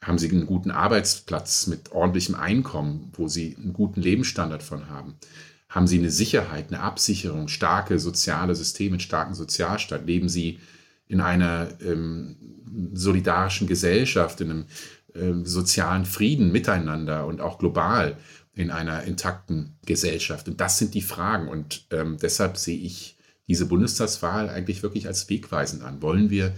Haben 0.00 0.18
sie 0.18 0.30
einen 0.30 0.46
guten 0.46 0.70
Arbeitsplatz 0.70 1.66
mit 1.66 1.92
ordentlichem 1.92 2.34
Einkommen, 2.34 3.12
wo 3.14 3.28
sie 3.28 3.54
einen 3.56 3.74
guten 3.74 4.00
Lebensstandard 4.00 4.62
von 4.62 4.88
haben? 4.88 5.18
Haben 5.72 5.86
sie 5.86 5.98
eine 5.98 6.10
Sicherheit, 6.10 6.66
eine 6.68 6.80
Absicherung, 6.80 7.48
starke 7.48 7.98
soziale 7.98 8.54
Systeme, 8.54 8.90
einen 8.90 9.00
starken 9.00 9.32
Sozialstaat? 9.32 10.06
Leben 10.06 10.28
sie 10.28 10.58
in 11.06 11.22
einer 11.22 11.68
ähm, 11.80 12.36
solidarischen 12.92 13.66
Gesellschaft, 13.66 14.42
in 14.42 14.50
einem 14.50 14.64
ähm, 15.14 15.46
sozialen 15.46 16.04
Frieden 16.04 16.52
miteinander 16.52 17.26
und 17.26 17.40
auch 17.40 17.58
global 17.58 18.18
in 18.54 18.70
einer 18.70 19.04
intakten 19.04 19.78
Gesellschaft? 19.86 20.46
Und 20.46 20.60
das 20.60 20.76
sind 20.76 20.92
die 20.92 21.00
Fragen. 21.00 21.48
Und 21.48 21.86
ähm, 21.90 22.18
deshalb 22.20 22.58
sehe 22.58 22.76
ich 22.78 23.16
diese 23.48 23.64
Bundestagswahl 23.64 24.50
eigentlich 24.50 24.82
wirklich 24.82 25.06
als 25.06 25.30
wegweisend 25.30 25.82
an. 25.84 26.02
Wollen 26.02 26.28
wir 26.28 26.54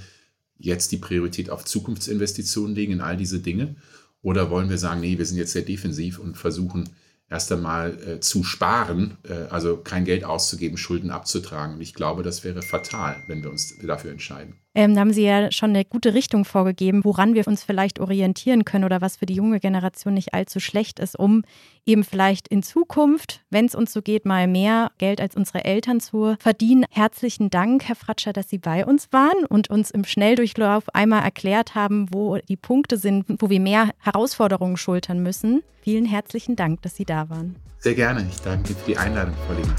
jetzt 0.59 0.91
die 0.91 0.97
Priorität 0.97 1.51
auf 1.51 1.65
Zukunftsinvestitionen 1.65 2.75
legen 2.75 2.95
in 2.95 3.01
all 3.01 3.17
diese 3.17 3.39
Dinge? 3.39 3.77
Oder 4.23 4.51
wollen 4.51 4.71
wir 4.71 4.79
sagen, 4.79 5.03
nee, 5.03 5.19
wir 5.19 5.25
sind 5.25 5.39
jetzt 5.39 5.53
sehr 5.53 5.63
defensiv 5.63 6.19
und 6.19 6.37
versuchen 6.37 6.89
erst 7.35 7.53
einmal 7.53 7.99
äh, 8.01 8.21
zu 8.21 8.45
sparen, 8.45 9.19
äh, 9.29 9.51
also 9.51 9.77
kein 9.77 10.05
Geld 10.05 10.25
auszugeben, 10.25 10.79
Schulden 10.79 11.11
abzutragen. 11.11 11.75
Und 11.75 11.81
ich 11.81 11.93
glaube, 11.93 12.23
das 12.23 12.45
wäre 12.45 12.63
fatal, 12.63 13.23
wenn 13.27 13.43
wir 13.43 13.51
uns 13.51 13.77
dafür 13.79 14.13
entscheiden. 14.13 14.64
Ähm, 14.77 14.95
da 14.95 15.01
haben 15.01 15.13
Sie 15.13 15.23
ja 15.23 15.53
schon 15.53 15.71
eine 15.71 15.85
gute 15.85 16.15
Richtung 16.15 16.45
vorgegeben, 16.45 17.05
woran 17.05 17.35
wir 17.35 17.47
uns 17.47 17.63
vielleicht 17.63 18.01
orientieren 18.01 18.65
können 18.65 18.85
oder 18.85 19.01
was 19.01 19.17
für 19.17 19.27
die 19.27 19.35
junge 19.35 19.61
Generation 19.61 20.15
nicht 20.15 20.35
allzu 20.35 20.59
schlecht 20.59 20.99
ist, 20.99 21.17
um 21.17 21.45
eben 21.87 22.03
vielleicht 22.03 22.49
in 22.49 22.63
Zukunft, 22.65 23.43
wenn 23.51 23.67
es 23.67 23.77
uns 23.77 23.93
so 23.93 24.03
geht, 24.03 24.25
mal 24.25 24.49
mehr 24.49 24.91
Geld 24.99 25.21
als 25.21 25.37
unsere 25.37 25.65
Eltern 25.65 26.01
zu 26.01 26.35
verdienen. 26.41 26.87
Herzlichen 26.91 27.51
Dank, 27.51 27.85
Herr 27.85 27.95
Fratscher, 27.95 28.33
dass 28.33 28.51
Sie 28.51 28.59
bei 28.59 28.85
uns 28.85 29.13
waren 29.13 29.45
und 29.49 29.71
uns 29.71 29.93
im 29.93 30.05
Schnelldurchlauf 30.05 30.93
einmal 30.93 31.23
erklärt 31.23 31.77
haben, 31.77 32.09
wo 32.13 32.39
die 32.39 32.57
Punkte 32.57 32.97
sind, 32.97 33.27
wo 33.39 33.51
wir 33.51 33.61
mehr 33.61 33.91
Herausforderungen 34.01 34.77
schultern 34.77 35.23
müssen. 35.23 35.63
Vielen 35.83 36.05
herzlichen 36.05 36.57
Dank, 36.57 36.83
dass 36.83 36.97
Sie 36.97 37.05
da 37.05 37.29
waren. 37.31 37.55
Sehr 37.79 37.95
gerne. 37.95 38.27
Ich 38.29 38.41
danke 38.41 38.75
für 38.75 38.87
die 38.87 38.97
Einladung, 38.97 39.35
Frau 39.47 39.55
Lehmann. 39.55 39.77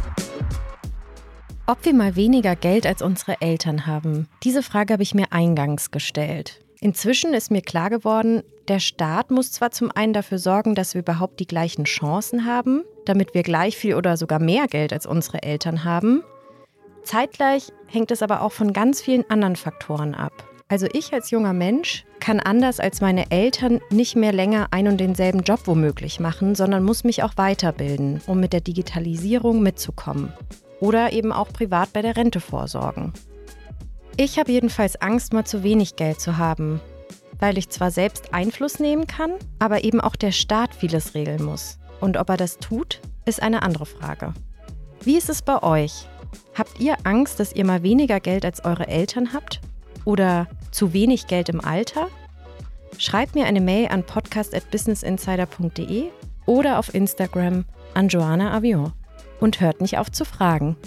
Ob 1.68 1.84
wir 1.84 1.96
mal 1.96 2.16
weniger 2.16 2.56
Geld 2.56 2.86
als 2.86 3.02
unsere 3.02 3.42
Eltern 3.42 3.88
haben, 3.88 4.28
diese 4.44 4.62
Frage 4.62 4.94
habe 4.94 5.02
ich 5.02 5.16
mir 5.16 5.32
eingangs 5.32 5.90
gestellt. 5.90 6.64
Inzwischen 6.80 7.34
ist 7.34 7.50
mir 7.50 7.64
klar 7.64 7.90
geworden, 7.90 8.44
der 8.68 8.80
Staat 8.80 9.32
muss 9.32 9.52
zwar 9.52 9.72
zum 9.72 9.90
einen 9.90 10.14
dafür 10.14 10.38
sorgen, 10.38 10.76
dass 10.76 10.94
wir 10.94 11.02
überhaupt 11.02 11.40
die 11.40 11.48
gleichen 11.48 11.86
Chancen 11.86 12.46
haben, 12.46 12.84
damit 13.06 13.34
wir 13.34 13.42
gleich 13.42 13.78
viel 13.78 13.96
oder 13.96 14.16
sogar 14.16 14.38
mehr 14.38 14.68
Geld 14.68 14.94
als 14.94 15.08
unsere 15.08 15.42
Eltern 15.42 15.84
haben. 15.84 16.24
Zeitgleich 17.02 17.72
hängt 17.88 18.12
es 18.12 18.22
aber 18.22 18.42
auch 18.42 18.52
von 18.52 18.72
ganz 18.72 19.02
vielen 19.02 19.28
anderen 19.32 19.56
Faktoren 19.56 20.14
ab. 20.14 20.48
Also 20.68 20.86
ich 20.94 21.14
als 21.14 21.32
junger 21.32 21.54
Mensch 21.54 22.06
kann 22.20 22.40
anders 22.40 22.80
als 22.80 23.02
meine 23.02 23.32
Eltern 23.32 23.82
nicht 23.90 24.16
mehr 24.16 24.34
länger 24.34 24.68
ein 24.70 24.88
und 24.88 25.00
denselben 25.00 25.42
Job 25.42 25.62
womöglich 25.66 26.20
machen, 26.20 26.54
sondern 26.54 26.84
muss 26.84 27.04
mich 27.04 27.24
auch 27.24 27.38
weiterbilden, 27.38 28.22
um 28.28 28.40
mit 28.40 28.54
der 28.54 28.62
Digitalisierung 28.62 29.64
mitzukommen 29.64 30.32
oder 30.86 31.12
eben 31.14 31.32
auch 31.32 31.52
privat 31.52 31.94
bei 31.94 32.04
der 32.04 32.16
Rente 32.16 32.40
vorsorgen. 32.40 33.12
Ich 34.18 34.38
habe 34.38 34.52
jedenfalls 34.52 35.02
Angst, 35.02 35.34
mal 35.34 35.44
zu 35.44 35.64
wenig 35.64 35.96
Geld 35.96 36.22
zu 36.22 36.38
haben, 36.38 36.80
weil 37.40 37.58
ich 37.58 37.70
zwar 37.70 37.90
selbst 37.90 38.36
Einfluss 38.36 38.80
nehmen 38.80 39.08
kann, 39.08 39.32
aber 39.58 39.84
eben 39.84 40.00
auch 40.00 40.16
der 40.16 40.32
Staat 40.32 40.76
vieles 40.76 41.16
regeln 41.16 41.44
muss. 41.44 41.80
Und 42.00 42.18
ob 42.18 42.30
er 42.30 42.38
das 42.38 42.60
tut, 42.60 43.02
ist 43.26 43.42
eine 43.42 43.64
andere 43.64 43.88
Frage. 43.88 44.36
Wie 45.02 45.18
ist 45.18 45.30
es 45.30 45.42
bei 45.42 45.64
euch? 45.64 46.08
Habt 46.54 46.80
ihr 46.80 46.98
Angst, 47.04 47.40
dass 47.40 47.54
ihr 47.54 47.66
mal 47.66 47.82
weniger 47.82 48.20
Geld 48.20 48.46
als 48.46 48.64
eure 48.64 48.88
Eltern 48.88 49.34
habt? 49.34 49.62
Oder 50.06 50.46
zu 50.70 50.94
wenig 50.94 51.26
Geld 51.26 51.50
im 51.50 51.62
Alter? 51.62 52.10
Schreibt 53.00 53.34
mir 53.34 53.48
eine 53.48 53.60
Mail 53.60 53.88
an 53.88 54.04
podcast.businessinsider.de 54.04 56.12
oder 56.46 56.78
auf 56.78 56.94
Instagram 56.94 57.66
an 57.96 58.08
Joanna 58.08 58.54
Avion 58.54 58.94
und 59.40 59.62
hört 59.62 59.82
nicht 59.82 59.98
auf 59.98 60.12
zu 60.12 60.26
fragen. 60.26 60.78